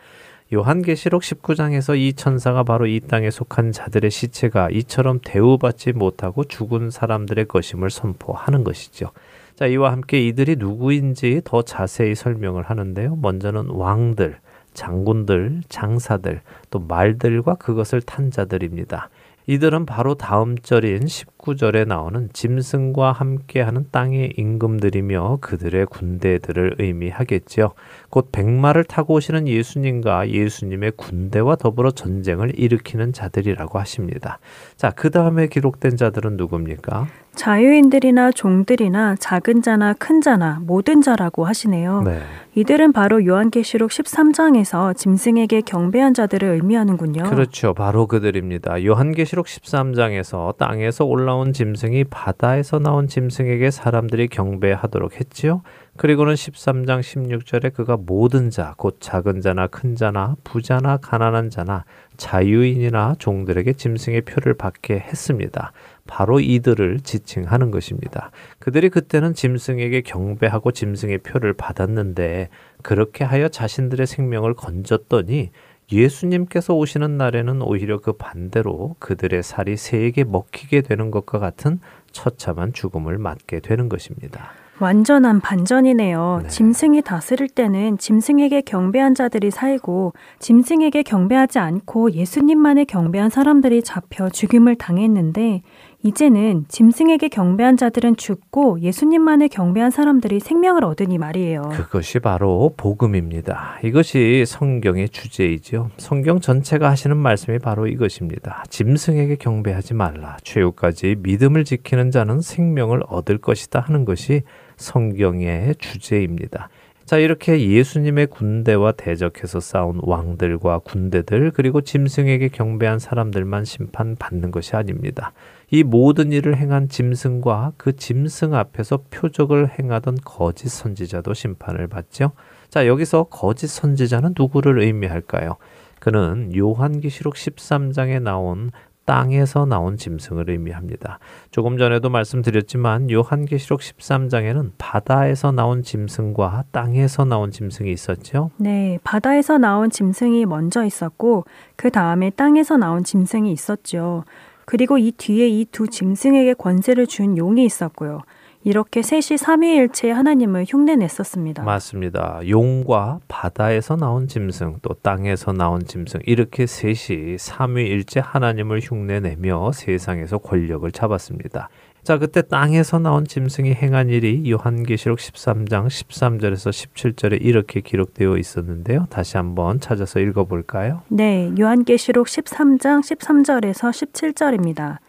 [0.54, 7.45] 요한계시록 19장에서 이 천사가 바로 이 땅에 속한 자들의 시체가 이처럼 대우받지 못하고 죽은 사람들의
[7.45, 9.12] 것임을 선포하는 것이죠.
[9.56, 13.18] 자, 이와 함께 이들이 누구인지 더 자세히 설명을 하는데요.
[13.18, 14.39] 먼저는 왕들,
[14.74, 19.10] 장군들, 장사들, 또 말들과 그것을 탄 자들입니다.
[19.48, 21.08] 이들은 바로 다음 절인
[21.48, 27.72] 19절에 나오는 짐승과 함께하는 땅의 임금들이며 그들의 군대들을 의미하겠지요.
[28.10, 34.39] 곧 백마를 타고 오시는 예수님과 예수님의 군대와 더불어 전쟁을 일으키는 자들이라고 하십니다.
[34.76, 37.08] 자, 그 다음에 기록된 자들은 누굽니까?
[37.38, 42.02] 자유인들이나 종들이나 작은 자나 큰 자나 모든 자라고 하시네요.
[42.02, 42.20] 네.
[42.56, 47.24] 이들은 바로 요한계시록 13장에서 짐승에게 경배한 자들을 의미하는군요.
[47.26, 47.76] 그렇죠.
[47.76, 48.84] 바로 그들입니다.
[48.84, 55.62] 요한계시록 13장에서 땅에서 올라온 나온 짐승이 바다에서 나온 짐승에게 사람들이 경배하도록 했지요.
[55.96, 61.86] 그리고는 13장 16절에 그가 모든 자, 곧 작은 자나 큰 자나 부자나 가난한 자나
[62.18, 65.74] 자유인이나 종들에게 짐승의 표를 받게 했습니다.
[66.08, 68.32] 바로 이들을 지칭하는 것입니다.
[68.58, 72.50] 그들이 그때는 짐승에게 경배하고 짐승의 표를 받았는데
[72.82, 75.52] 그렇게 하여 자신들의 생명을 건졌더니
[75.92, 81.80] 예수님께서 오시는 날에는 오히려 그 반대로 그들의 살이 새에게 먹히게 되는 것과 같은
[82.12, 84.52] 처참한 죽음을 맞게 되는 것입니다.
[84.80, 86.42] 완전한 반전이네요.
[86.44, 86.50] 네.
[86.50, 94.76] 짐승이 다스릴 때는 짐승에게 경배한 자들이 살고 짐승에게 경배하지 않고 예수님만을 경배한 사람들이 잡혀 죽임을
[94.76, 95.64] 당했는데
[96.04, 101.64] 이제는 짐승에게 경배한 자들은 죽고 예수님만을 경배한 사람들이 생명을 얻으니 말이에요.
[101.74, 103.80] 그것이 바로 복음입니다.
[103.84, 105.89] 이것이 성경의 주제이죠.
[105.98, 108.64] 성경 전체가 하시는 말씀이 바로 이것입니다.
[108.70, 110.38] 짐승에게 경배하지 말라.
[110.43, 114.43] 최후까지 믿음을 지키는 자는 생명을 얻을 것이다 하는 것이
[114.78, 116.70] 성경의 주제입니다.
[117.06, 125.32] 자, 이렇게 예수님의 군대와 대적해서 싸운 왕들과 군대들, 그리고 짐승에게 경배한 사람들만 심판받는 것이 아닙니다.
[125.70, 132.32] 이 모든 일을 행한 짐승과 그 짐승 앞에서 표적을 행하던 거짓 선지자도 심판을 받죠.
[132.70, 135.57] 자, 여기서 거짓 선지자는 누구를 의미할까요?
[135.99, 138.72] 그는 요한기시록 13장에 나온
[139.07, 141.20] 땅에서 나온 짐승을 의미합니다.
[141.49, 148.51] 조금 전에도 말씀드렸지만 요한계시록 13장에는 바다에서 나온 짐승과 땅에서 나온 짐승이 있었죠.
[148.57, 151.45] 네, 바다에서 나온 짐승이 먼저 있었고
[151.78, 154.26] 그 다음에 땅에서 나온 짐승이 있었죠.
[154.68, 158.20] 그리고 이 뒤에 이 두 짐승에게 권세를 준 용이 있었고요.
[158.63, 161.63] 이렇게 셋이 삼위일체 하나님을 흉내냈었습니다.
[161.63, 162.41] 맞습니다.
[162.49, 170.91] 용과 바다에서 나온 짐승 또 땅에서 나온 짐승 이렇게 셋이 삼위일체 하나님을 흉내내며 세상에서 권력을
[170.91, 171.70] 잡았습니다.
[172.08, 179.08] 자, 그때 땅에서 나온 짐승이 행한 일이 요한계시록 13장 13절에서 17절에 이렇게 기록되어 있었는데요.
[179.10, 181.01] 다시 한번 찾아서 읽어 볼까요?
[181.10, 184.99] 네, 요한계시록 13장 13절에서 17절입니다.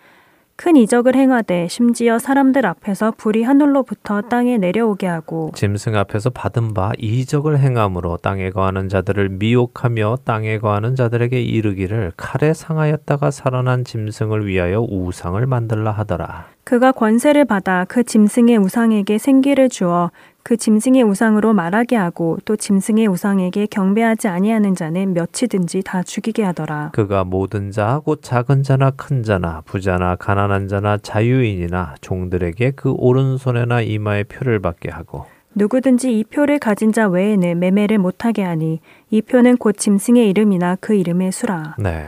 [0.61, 6.91] 큰 이적을 행하되 심지어 사람들 앞에서 불이 하늘로부터 땅에 내려오게 하고 짐승 앞에서 받은 바
[6.99, 14.81] 이적을 행함으로 땅에 거하는 자들을 미혹하며 땅에 거하는 자들에게 이르기를 칼에 상하였다가 살아난 짐승을 위하여
[14.81, 16.47] 우상을 만들라 하더라.
[16.65, 20.11] 그가 권세를 받아 그 짐승의 우상에게 생기를 주어
[20.49, 26.89] 그 짐승의 우상으로 말하게 하고 또 짐승의 우상에게 경배하지 아니하는 자는 몇이든지 다 죽이게 하더라.
[26.95, 33.83] 그가 모든 자, 곧 작은 자나 큰 자나 부자나 가난한 자나 자유인이나 종들에게 그 오른손에나
[33.83, 38.81] 이마에 표를 받게 하고 누구든지 이 표를 가진 자 외에는 매매를 못하게 하니
[39.11, 41.77] 이 표는 곧 짐승의 이름이나 그 이름의 수라.
[41.79, 42.07] 네.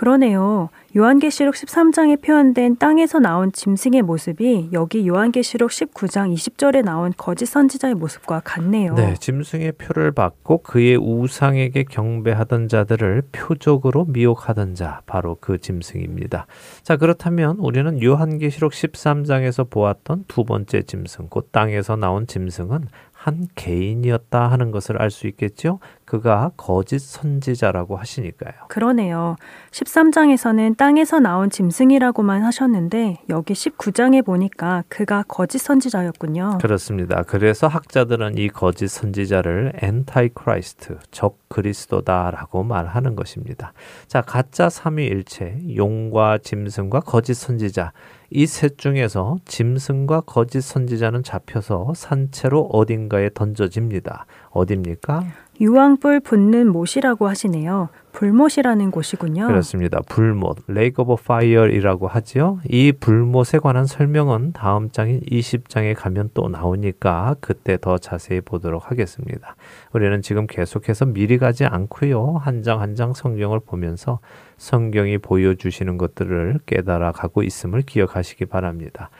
[0.00, 0.70] 그러네요.
[0.96, 8.40] 요한계시록 13장에 표현된 땅에서 나온 짐승의 모습이 여기 요한계시록 19장 20절에 나온 거짓 선지자의 모습과
[8.40, 8.94] 같네요.
[8.94, 16.46] 네, 짐승의 표를 받고 그의 우상에게 경배하던 자들을 표적으로 미혹하던 자, 바로 그 짐승입니다.
[16.82, 24.50] 자, 그렇다면 우리는 요한계시록 13장에서 보았던 두 번째 짐승, 곧 땅에서 나온 짐승은 한 개인이었다
[24.50, 25.78] 하는 것을 알 수 있겠죠?
[26.10, 28.52] 그가 거짓 선지자라고 하시니까요.
[28.66, 29.36] 그러네요.
[29.70, 36.58] 13장에서는 땅에서 나온 짐승이라고만 하셨는데 여기 19장에 보니까 그가 거짓 선지자였군요.
[36.60, 37.22] 그렇습니다.
[37.22, 43.72] 그래서 학자들은 이 거짓 선지자를 Antichrist, 적 그리스도다라고 말하는 것입니다.
[44.08, 47.92] 자, 가짜 삼위일체, 용과 짐승과 거짓 선지자
[48.30, 54.26] 이 셋 중에서 짐승과 거짓 선지자는 잡혀서 산채로 어딘가에 던져집니다.
[54.50, 55.24] 어딥니까?
[55.60, 57.90] 유황불 붙는 못이라고 하시네요.
[58.12, 59.46] 불못이라는 곳이군요.
[59.46, 60.00] 그렇습니다.
[60.08, 62.58] 불못, Lake of Fire이라고 하지요.
[62.68, 69.54] 이 불못에 관한 설명은 다음 장인 20장에 가면 또 나오니까 그때 더 자세히 보도록 하겠습니다.
[69.92, 72.40] 우리는 지금 계속해서 미리 가지 않고요.
[72.42, 74.18] 한 장 한 장 성경을 보면서
[74.56, 79.10] 성경이 보여주시는 것들을 깨달아 가고 있음을 기억하시기 바랍니다.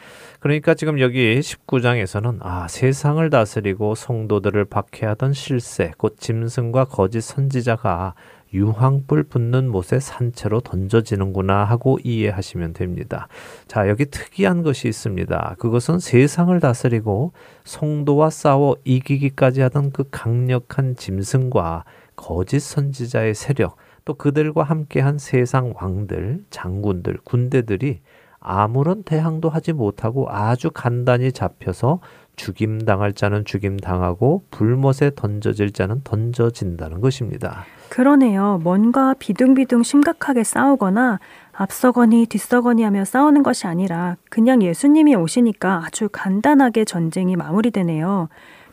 [0.41, 8.15] 그러니까 지금 여기 19장에서는 아, 세상을 다스리고 성도들을 박해하던 실세, 곧 짐승과 거짓 선지자가
[8.55, 13.29] 유황불 붙는 못에 산채로 던져지는구나 하고 이해하시면 됩니다.
[13.69, 15.57] 자, 여기 특이한 것이 있습니다.
[15.59, 17.33] 그것은 세상을 다스리고
[17.65, 21.85] 성도와 싸워 이기기까지 하던 그 강력한 짐승과
[22.17, 23.77] 거짓 선지자의 세력,
[24.07, 28.01] 또 그들과 함께한 세상 왕들, 장군들, 군대들이
[28.41, 32.01] 아무런 대항도 하지 못하고 아주 간단히 잡혀서
[32.37, 37.65] 죽임 당할 자는 죽임 당하고 불못에 던져질 자는 던져진다는 것입니다.
[37.91, 38.59] 그러네요.
[38.63, 41.21] 뭔가 비둥비둥 심각하게 싸우거나
[41.53, 48.31] 앞서거니 뒤서거니 하며 싸우는 것이 아니라 그냥 예수님이 오시니까 아주 간단하게 전쟁이 마무리되네요.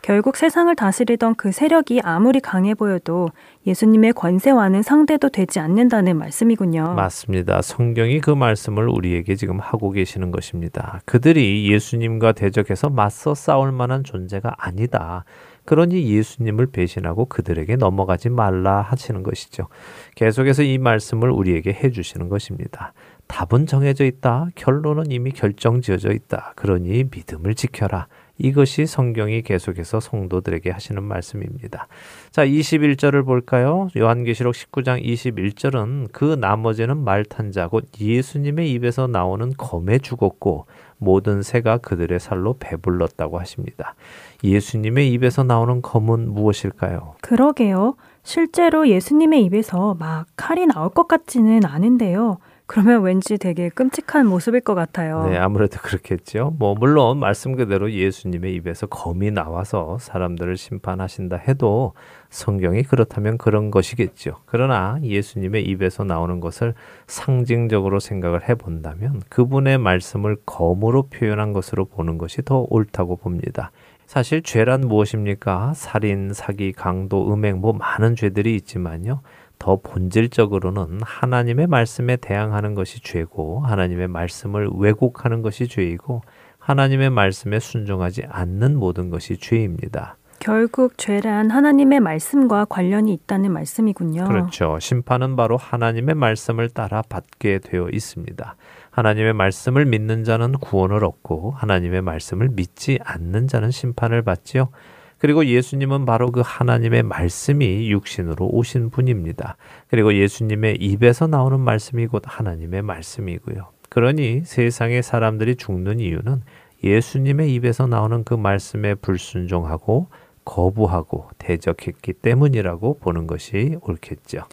[0.08, 3.28] 결국 세상을 다스리던 그 세력이 아무리 강해 보여도
[3.66, 6.94] 예수님의 권세와는 상대도 되지 않는다는 말씀이군요.
[6.94, 7.62] 맞습니다.
[7.62, 11.02] 성경이 그 말씀을 우리에게 지금 하고 계시는 것입니다.
[11.04, 15.26] 그들이 예수님과 대적해서 맞서 싸울 만한 존재가 아니다.
[15.66, 19.68] 그러니 예수님을 배신하고 그들에게 넘어가지 말라 하시는 것이죠.
[20.16, 22.94] 계속해서 이 말씀을 우리에게 해주시는 것입니다.
[23.28, 24.48] 답은 정해져 있다.
[24.56, 26.54] 결론은 이미 결정 지어져 있다.
[26.56, 28.08] 그러니 믿음을 지켜라.
[28.38, 31.88] 이것이 성경이 계속해서 성도들에게 하시는 말씀입니다.
[32.32, 33.88] 자, 21절을 볼까요?
[33.98, 40.66] 요한계시록 19장 21절은 그 나머지는 말탄 자, 곧 예수님의 입에서 나오는 검에 죽었고
[40.98, 43.96] 모든 새가 그들의 살로 배불렀다고 하십니다.
[44.44, 47.16] 예수님의 입에서 나오는 검은 무엇일까요?
[47.22, 47.96] 그러게요.
[48.24, 52.40] 실제로 예수님의 입에서 막 칼이 나올 것 같지는 않은데요.
[52.68, 55.28] 그러면 왠지 되게 끔찍한 모습일 것 같아요.
[55.30, 56.54] 네, 아무래도 그렇겠죠.
[56.60, 61.94] 뭐 물론 말씀 그대로 예수님의 입에서 검이 나와서 사람들을 심판하신다 해도
[62.30, 64.42] 성경이 그렇다면 그런 것이겠죠.
[64.46, 66.74] 그러나 예수님의 입에서 나오는 것을
[67.08, 73.72] 상징적으로 생각을 해 본다면 그분의 말씀을 검으로 표현한 것으로 보는 것이 더 옳다고 봅니다.
[74.08, 75.74] 사실 죄란 무엇입니까?
[75.74, 79.22] 살인, 사기, 강도, 음행 뭐 많은 죄들이 있지만요.
[79.60, 86.22] 더 본질적으로는 하나님의 말씀에 대항하는 것이 죄고 하나님의 말씀을 왜곡하는 것이 죄이고
[86.60, 90.18] 하나님의 말씀에 순종하지 않는 모든 것이 죄입니다.
[90.40, 94.26] 결국 죄란 하나님의 말씀과 관련이 있다는 말씀이군요.
[94.26, 94.78] 그렇죠.
[94.80, 98.56] 심판은 바로 하나님의 말씀을 따라 받게 되어 있습니다.
[98.92, 104.70] 하나님의 말씀을 믿는 자는 구원을 얻고 하나님의 말씀을 믿지 않는 자는 심판을 받지요.
[105.18, 109.58] 그리고 예수님은 바로 그 하나님의 말씀이 육신으로 오신 분입니다.
[109.88, 113.68] 그리고 예수님의 입에서 나오는 말씀이 곧 하나님의 말씀이고요.
[113.90, 116.42] 그러니 세상의 사람들이 죽는 이유는
[116.84, 120.08] 예수님의 입에서 나오는 그 말씀에 불순종하고
[120.46, 124.44] 거부하고 대적했기 때문이라고 보는 것이 옳겠죠.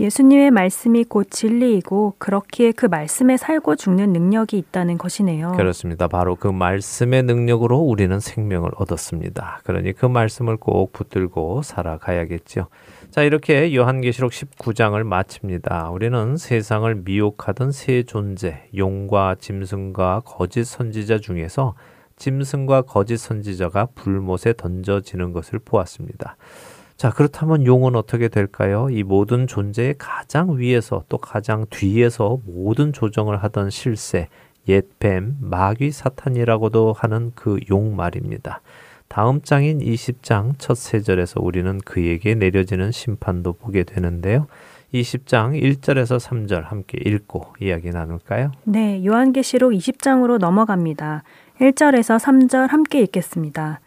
[0.00, 5.52] 예수님의 말씀이 곧 진리이고 그렇기에 그 말씀에 살고 죽는 능력이 있다는 것이네요.
[5.52, 6.08] 그렇습니다.
[6.08, 9.60] 바로 그 말씀의 능력으로 우리는 생명을 얻었습니다.
[9.64, 12.66] 그러니 그 말씀을 꼭 붙들고 살아가야겠죠.
[13.10, 15.90] 자, 이렇게 요한계시록 19장을 마칩니다.
[15.90, 21.74] 우리는 세상을 미혹하던 세 존재, 용과 짐승과 거짓 선지자 중에서
[22.16, 26.36] 짐승과 거짓 선지자가 불못에 던져지는 것을 보았습니다.
[26.96, 28.88] 자, 그렇다면 용은 어떻게 될까요?
[28.90, 34.28] 이 모든 존재의 가장 위에서 또 가장 뒤에서 모든 조정을 하던 실세,
[34.68, 38.60] 옛뱀, 마귀 사탄이라고도 하는 그 용 말입니다.
[39.08, 44.46] 다음 장인 20장 첫 세절에서 우리는 그에게 내려지는 심판도 보게 되는데요.
[44.94, 48.52] 20장 1절에서 3절 함께 읽고 이야기 나눌까요?
[48.64, 51.24] 네, 요한계시록 20장으로 넘어갑니다.
[51.60, 53.80] 1절에서 3절 함께 읽겠습니다.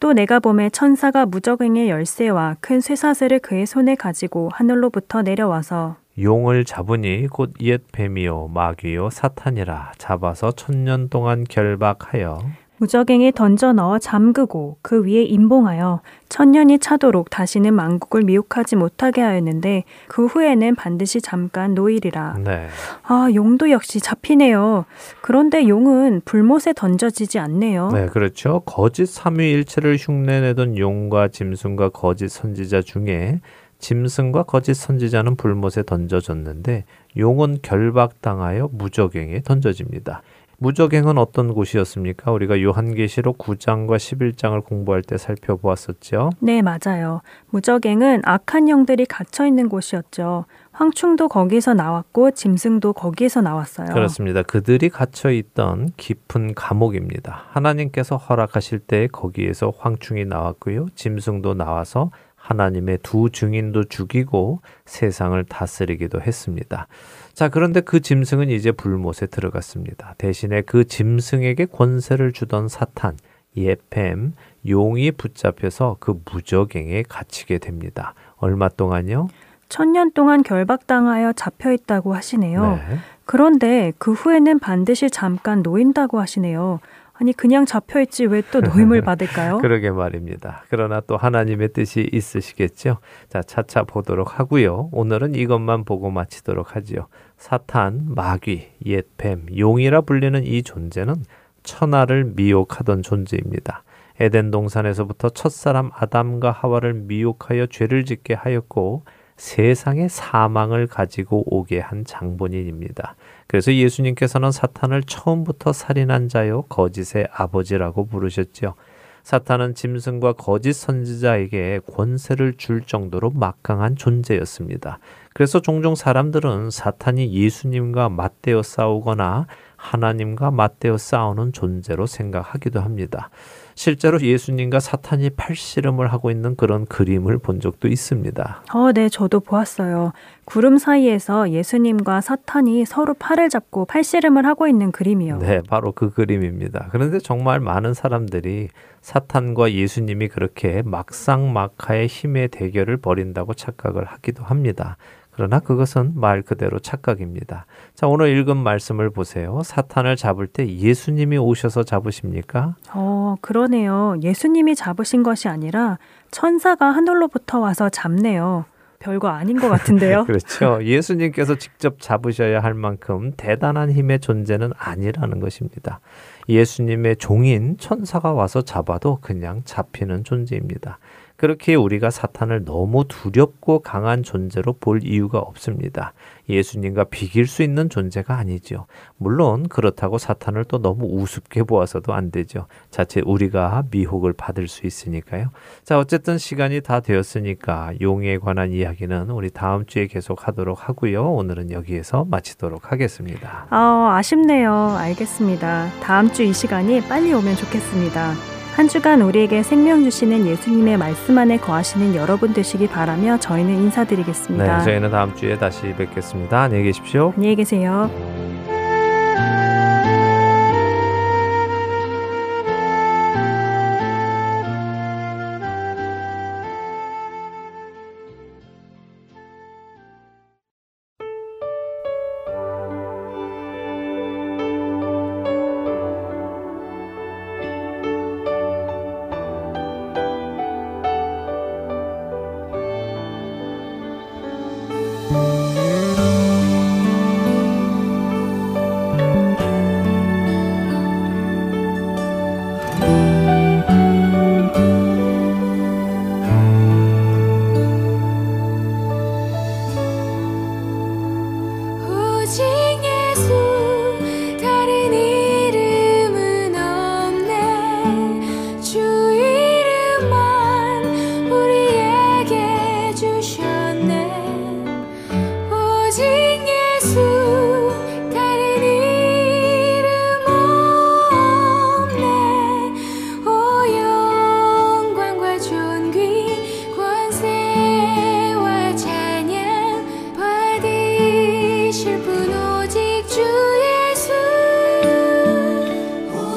[0.00, 7.26] 또 내가 봄에 천사가 무적행의 열쇠와 큰 쇠사슬을 그의 손에 가지고 하늘로부터 내려와서 용을 잡으니
[7.28, 12.38] 곧 옛 뱀이요 마귀요 사탄이라 잡아서 천년 동안 결박하여
[12.84, 20.26] 무적행에 던져 넣어 잠그고 그 위에 임봉하여 천년이 차도록 다시는 만국을 미혹하지 못하게 하였는데 그
[20.26, 22.36] 후에는 반드시 잠깐 노일이라.
[22.44, 22.68] 네.
[23.04, 24.84] 아 용도 역시 잡히네요.
[25.22, 27.90] 그런데 용은 불못에 던져지지 않네요.
[27.92, 28.60] 네, 그렇죠.
[28.66, 33.40] 거짓 삼위일체를 흉내내던 용과 짐승과 거짓 선지자 중에
[33.78, 36.84] 짐승과 거짓 선지자는 불못에 던져졌는데
[37.16, 40.22] 용은 결박당하여 무적행에 던져집니다.
[40.64, 42.32] 무적행은 어떤 곳이었습니까?
[42.32, 46.30] 우리가 요한계시록 9장과 11장을 공부할 때 살펴보았었죠.
[46.40, 47.20] 네, 맞아요.
[47.50, 50.46] 무적행은 악한 영들이 갇혀 있는 곳이었죠.
[50.72, 53.88] 황충도 거기서 나왔고 짐승도 거기에서 나왔어요.
[53.88, 54.42] 그렇습니다.
[54.42, 57.44] 그들이 갇혀 있던 깊은 감옥입니다.
[57.50, 60.86] 하나님께서 허락하실 때 거기에서 황충이 나왔고요.
[60.94, 66.88] 짐승도 나와서 하나님의 두 증인도 죽이고 세상을 다스리기도 했습니다.
[67.34, 70.14] 자, 그런데 그 짐승은 이제 불못에 들어갔습니다.
[70.18, 73.16] 대신에 그 짐승에게 권세를 주던 사탄,
[73.56, 74.34] 예뱀,
[74.68, 78.14] 용이 붙잡혀서 그 무적행에 갇히게 됩니다.
[78.36, 79.28] 얼마 동안요?
[79.68, 82.76] 천년 동안 결박당하여 잡혀 있다고 하시네요.
[82.76, 82.98] 네.
[83.24, 86.80] 그런데 그 후에는 반드시 잠깐 놓인다고 하시네요.
[87.24, 89.56] 아니 그냥 잡혀 있지 왜 또 노임을 받을까요?
[89.58, 90.62] 그러게 말입니다.
[90.68, 92.98] 그러나 또 하나님의 뜻이 있으시겠죠.
[93.30, 94.90] 자, 차차 보도록 하고요.
[94.92, 97.06] 오늘은 이것만 보고 마치도록 하지요.
[97.38, 101.14] 사탄, 마귀, 옛뱀, 용이라 불리는 이 존재는
[101.62, 103.84] 천하를 미혹하던 존재입니다.
[104.20, 109.04] 에덴 동산에서부터 첫사람 아담과 하와를 미혹하여 죄를 짓게 하였고
[109.38, 113.16] 세상의 사망을 가지고 오게 한 장본인입니다.
[113.54, 118.74] 그래서 예수님께서는 사탄을 처음부터 살인한 자요 거짓의 아버지라고 부르셨죠.
[119.22, 124.98] 사탄은 짐승과 거짓 선지자에게 권세를 줄 정도로 막강한 존재였습니다.
[125.34, 129.46] 그래서 종종 사람들은 사탄이 예수님과 맞대어 싸우거나
[129.76, 133.30] 하나님과 맞대어 싸우는 존재로 생각하기도 합니다.
[133.74, 138.64] 실제로 예수님과 사탄이 팔씨름을 하고 있는 그런 그림을 본 적도 있습니다.
[138.72, 140.12] 어, 네, 저도 보았어요.
[140.44, 145.38] 구름 사이에서 예수님과 사탄이 서로 팔을 잡고 팔씨름을 하고 있는 그림이요.
[145.38, 146.88] 네, 바로 그 그림입니다.
[146.92, 148.68] 그런데 정말 많은 사람들이
[149.00, 154.96] 사탄과 예수님이 그렇게 막상막하의 힘의 대결을 벌인다고 착각을 하기도 합니다.
[155.30, 157.66] 그러나 그것은 말 그대로 착각입니다.
[157.94, 159.62] 자, 오늘 읽은 말씀을 보세요.
[159.64, 162.76] 사탄을 잡을 때 예수님이 오셔서 잡으십니까?
[162.92, 164.14] 어, 그러네요.
[164.22, 165.98] 예수님이 잡으신 것이 아니라
[166.30, 168.64] 천사가 하늘로부터 와서 잡네요.
[168.98, 170.24] 별거 아닌 것 같은데요.
[170.26, 170.78] 그렇죠.
[170.82, 176.00] 예수님께서 직접 잡으셔야 할 만큼 대단한 힘의 존재는 아니라는 것입니다.
[176.48, 180.98] 예수님의 종인 천사가 와서 잡아도 그냥 잡히는 존재입니다.
[181.44, 186.14] 그렇게 우리가 사탄을 너무 두렵고 강한 존재로 볼 이유가 없습니다.
[186.48, 188.86] 예수님과 비길 수 있는 존재가 아니죠.
[189.18, 192.66] 물론 그렇다고 사탄을 또 너무 우습게 보아서도 안 되죠.
[192.90, 195.50] 자체 우리가 미혹을 받을 수 있으니까요.
[195.82, 201.30] 자, 어쨌든 시간이 다 되었으니까 용에 관한 이야기는 우리 다음 주에 계속 하도록 하고요.
[201.30, 203.66] 오늘은 여기에서 마치도록 하겠습니다.
[203.68, 204.96] 아, 아쉽네요.
[204.98, 205.90] 알겠습니다.
[206.00, 208.63] 다음 주 이 시간이 빨리 오면 좋겠습니다.
[208.74, 214.78] 한 주간 우리에게 생명 주시는 예수님의 말씀 안에 거하시는 여러분 되시기 바라며 저희는 인사드리겠습니다.
[214.78, 216.62] 네, 저희는 다음 주에 다시 뵙겠습니다.
[216.62, 217.32] 안녕히 계십시오.
[217.36, 218.10] 안녕히 계세요.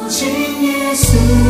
[0.09, 0.25] 请
[0.61, 1.46] 耶稣。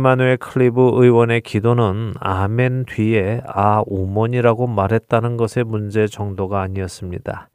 [0.00, 7.50] 임마누엘 클리브 의원의 기도는 아멘 뒤에 아 우몬이라고 말했다는 것의 문제 정도가 아니었습니다.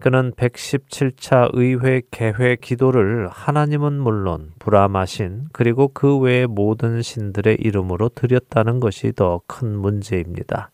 [0.00, 8.80] 그는 117차 의회 개회 기도를 하나님은 물론 브라마신 그리고 그 외의 모든 신들의 이름으로 드렸다는
[8.80, 10.72] 것이 더 큰 문제입니다.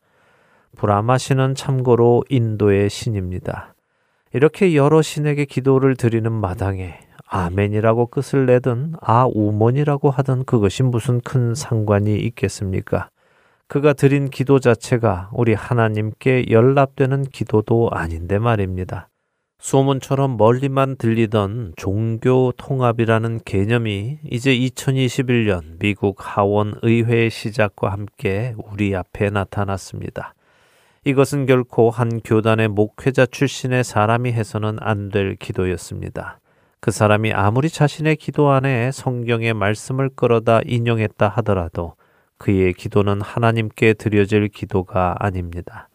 [0.79, 3.75] 브라마신은 참고로 인도의 신입니다.
[4.33, 6.99] 이렇게 여러 신에게 기도를 드리는 마당에
[7.31, 13.09] 아멘이라고 끝을 내든 아우몬이라고 하든 그것이 무슨 큰 상관이 있겠습니까?
[13.68, 19.09] 그가 드린 기도 자체가 우리 하나님께 연락되는 기도도 아닌데 말입니다.
[19.61, 29.31] 소문처럼 멀리만 들리던 종교 통합이라는 개념이 이제 2021년 미국 하원 의회의 시작과 함께 우리 앞에
[29.31, 30.35] 나타났습니다.
[31.05, 36.41] 이것은 결코 한 교단의 목회자 출신의 사람이 해서는 안 될 기도였습니다.
[36.83, 41.95] 그 사람이 아무리 자신의 기도 안에 성경의 말씀을 끌어다 인용했다 하더라도
[42.39, 45.91] 그의 기도는 하나님께 드려질 기도가 아닙니다.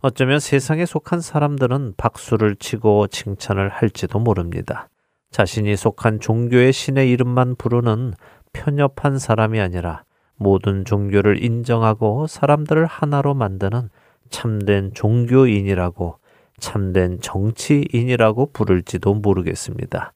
[0.00, 4.90] 어쩌면 세상에 속한 사람들은 박수를 치고 칭찬을 할지도 모릅니다.
[5.30, 8.12] 자신이 속한 종교의 신의 이름만 부르는
[8.52, 10.04] 편협한 사람이 아니라
[10.36, 13.88] 모든 종교를 인정하고 사람들을 하나로 만드는
[14.28, 16.18] 참된 종교인이라고
[16.60, 20.12] 참된 정치인이라고 부를지도 모르겠습니다.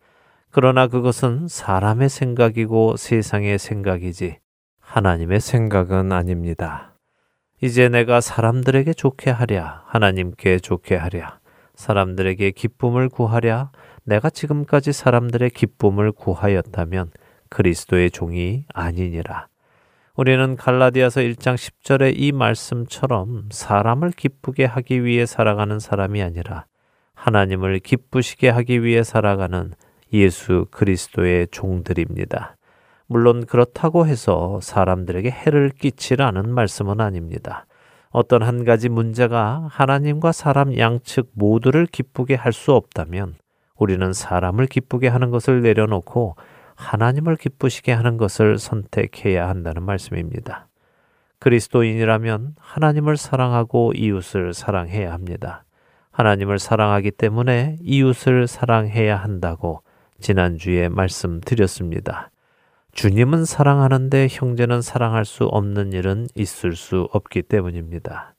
[0.55, 4.37] 그러나 그것은 사람의 생각이고 세상의 생각이지
[4.81, 6.95] 하나님의 생각은 아닙니다.
[7.63, 11.39] 이제 내가 사람들에게 좋게 하랴, 하나님께 좋게 하랴,
[11.75, 13.71] 사람들에게 기쁨을 구하랴,
[14.05, 17.13] 내가 지금까지 사람들의 기쁨을 구하였다면
[17.49, 19.47] 그리스도의 종이 아니니라.
[20.17, 26.67] 우리는 갈라디아서 1장 10절의 이 말씀처럼 사람을 기쁘게 하기 위해 살아가는 사람이 아니라
[27.15, 29.73] 하나님을 기쁘시게 하기 위해 살아가는
[30.13, 32.57] 예수 그리스도의 종들입니다.
[33.07, 37.67] 물론 그렇다고 해서 사람들에게 해를 끼치라는 말씀은 아닙니다.
[38.11, 43.35] 어떤 한 가지 문제가 하나님과 사람 양측 모두를 기쁘게 할 수 없다면
[43.77, 46.37] 우리는 사람을 기쁘게 하는 것을 내려놓고
[46.77, 50.69] 하나님을 기쁘시게 하는 것을 선택해야 한다는 말씀입니다.
[51.39, 55.65] 그리스도인이라면 하나님을 사랑하고 이웃을 사랑해야 합니다.
[56.13, 59.83] 하나님을 사랑하기 때문에 이웃을 사랑해야 한다고
[60.23, 62.31] 지난주에 말씀드렸습니다.
[62.93, 68.35] 주님은 사랑하는데 형제는 사랑할 수 없는 일은 있을 수 없기 때문입니다.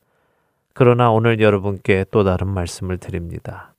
[0.73, 3.73] 그러나 오늘 여러분께 또 다른 말씀을 드립니다.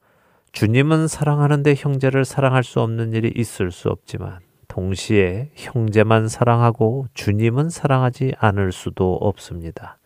[0.53, 4.39] 주님은 사랑하는데 형제를 사랑할 수 없는 일이 있을 수 없지만
[4.69, 9.99] 동시에 형제만 사랑하고 주님은 사랑하지 않을 수도 없습니다.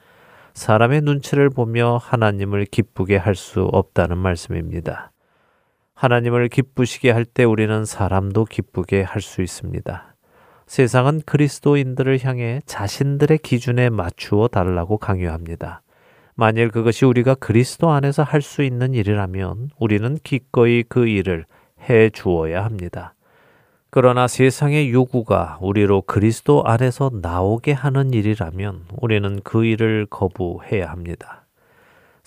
[0.54, 5.12] 사람의 눈치를 보며 하나님을 기쁘게 할 수 없다는 말씀입니다.
[5.98, 10.14] 하나님을 기쁘시게 할 때 우리는 사람도 기쁘게 할 수 있습니다.
[10.68, 15.82] 세상은 그리스도인들을 향해 자신들의 기준에 맞추어 달라고 강요합니다.
[16.36, 21.46] 만일 그것이 우리가 그리스도 안에서 할 수 있는 일이라면 우리는 기꺼이 그 일을
[21.88, 23.14] 해 주어야 합니다.
[23.90, 31.47] 그러나 세상의 요구가 우리로 그리스도 안에서 나오게 하는 일이라면 우리는 그 일을 거부해야 합니다.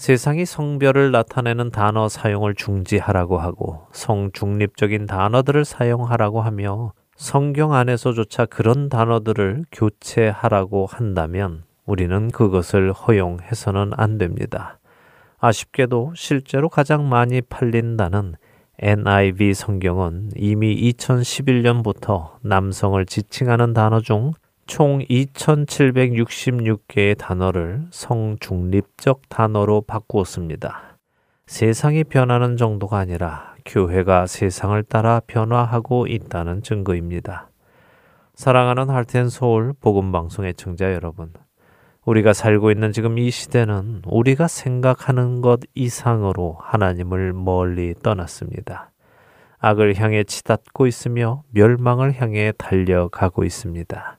[0.01, 9.65] 세상이 성별을 나타내는 단어 사용을 중지하라고 하고 성중립적인 단어들을 사용하라고 하며 성경 안에서조차 그런 단어들을
[9.71, 14.79] 교체하라고 한다면 우리는 그것을 허용해서는 안 됩니다.
[15.37, 18.33] 아쉽게도 실제로 가장 많이 팔린다는
[18.79, 24.33] NIV 성경은 이미 2011년부터 남성을 지칭하는 단어 중
[24.67, 30.97] 총 2766개의 단어를 성중립적 단어로 바꾸었습니다.
[31.45, 37.49] 세상이 변하는 정도가 아니라 교회가 세상을 따라 변화하고 있다는 증거입니다.
[38.35, 41.33] 사랑하는 할텐 서울 복음 방송의 청자 여러분.
[42.05, 48.91] 우리가 살고 있는 지금 이 시대는 우리가 생각하는 것 이상으로 하나님을 멀리 떠났습니다.
[49.59, 54.17] 악을 향해 치닫고 있으며 멸망을 향해 달려가고 있습니다.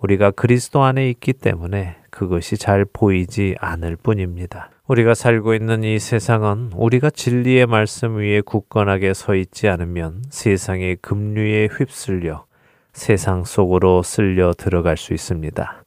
[0.00, 4.70] 우리가 그리스도 안에 있기 때문에 그것이 잘 보이지 않을 뿐입니다.
[4.86, 11.66] 우리가 살고 있는 이 세상은 우리가 진리의 말씀 위에 굳건하게 서 있지 않으면 세상의 급류에
[11.66, 12.46] 휩쓸려
[12.92, 15.84] 세상 속으로 쓸려 들어갈 수 있습니다.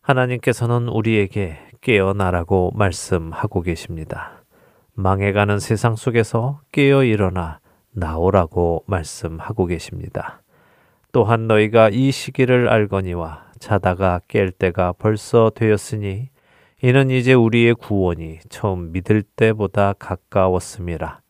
[0.00, 4.42] 하나님께서는 우리에게 깨어나라고 말씀하고 계십니다.
[4.94, 7.60] 망해가는 세상 속에서 깨어 일어나
[7.92, 10.43] 나오라고 말씀하고 계십니다.
[11.14, 16.28] 또한 너희가 이 시기를 알거니와 자다가 깰 때가 벌써 되었으니
[16.82, 21.20] 이는 이제 우리의 구원이 처음 믿을 때보다 가까웠음이라.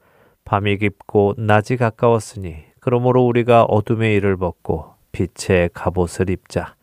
[0.47, 6.77] 밤이 깊고 낮이 가까웠으니 그러므로 우리가 어둠의 일을 벗고 빛의 갑옷을 입자.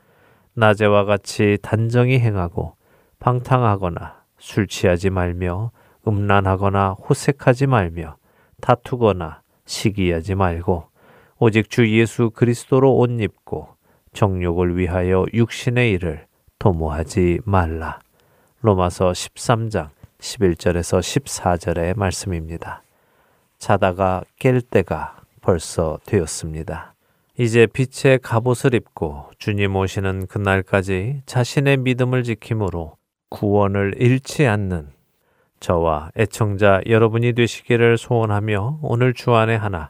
[0.53, 2.75] 낮에와 같이 단정히 행하고
[3.17, 5.71] 방탕하거나 술 취하지 말며
[6.07, 8.17] 음란하거나 호색하지 말며
[8.61, 10.90] 다투거나 시기하지 말고
[11.43, 13.67] 오직 주 예수 그리스도로 옷 입고
[14.13, 16.27] 정욕을 위하여 육신의 일을
[16.59, 17.99] 도모하지 말라.
[18.61, 19.89] 로마서 13장
[20.19, 22.83] 11절에서 14절의 말씀입니다.
[23.57, 26.93] 자다가 깰 때가 벌써 되었습니다.
[27.39, 32.97] 이제 빛의 갑옷을 입고 주님 오시는 그날까지 자신의 믿음을 지킴으로
[33.29, 34.89] 구원을 잃지 않는
[35.59, 39.89] 저와 애청자 여러분이 되시기를 소원하며 오늘 주안의 하나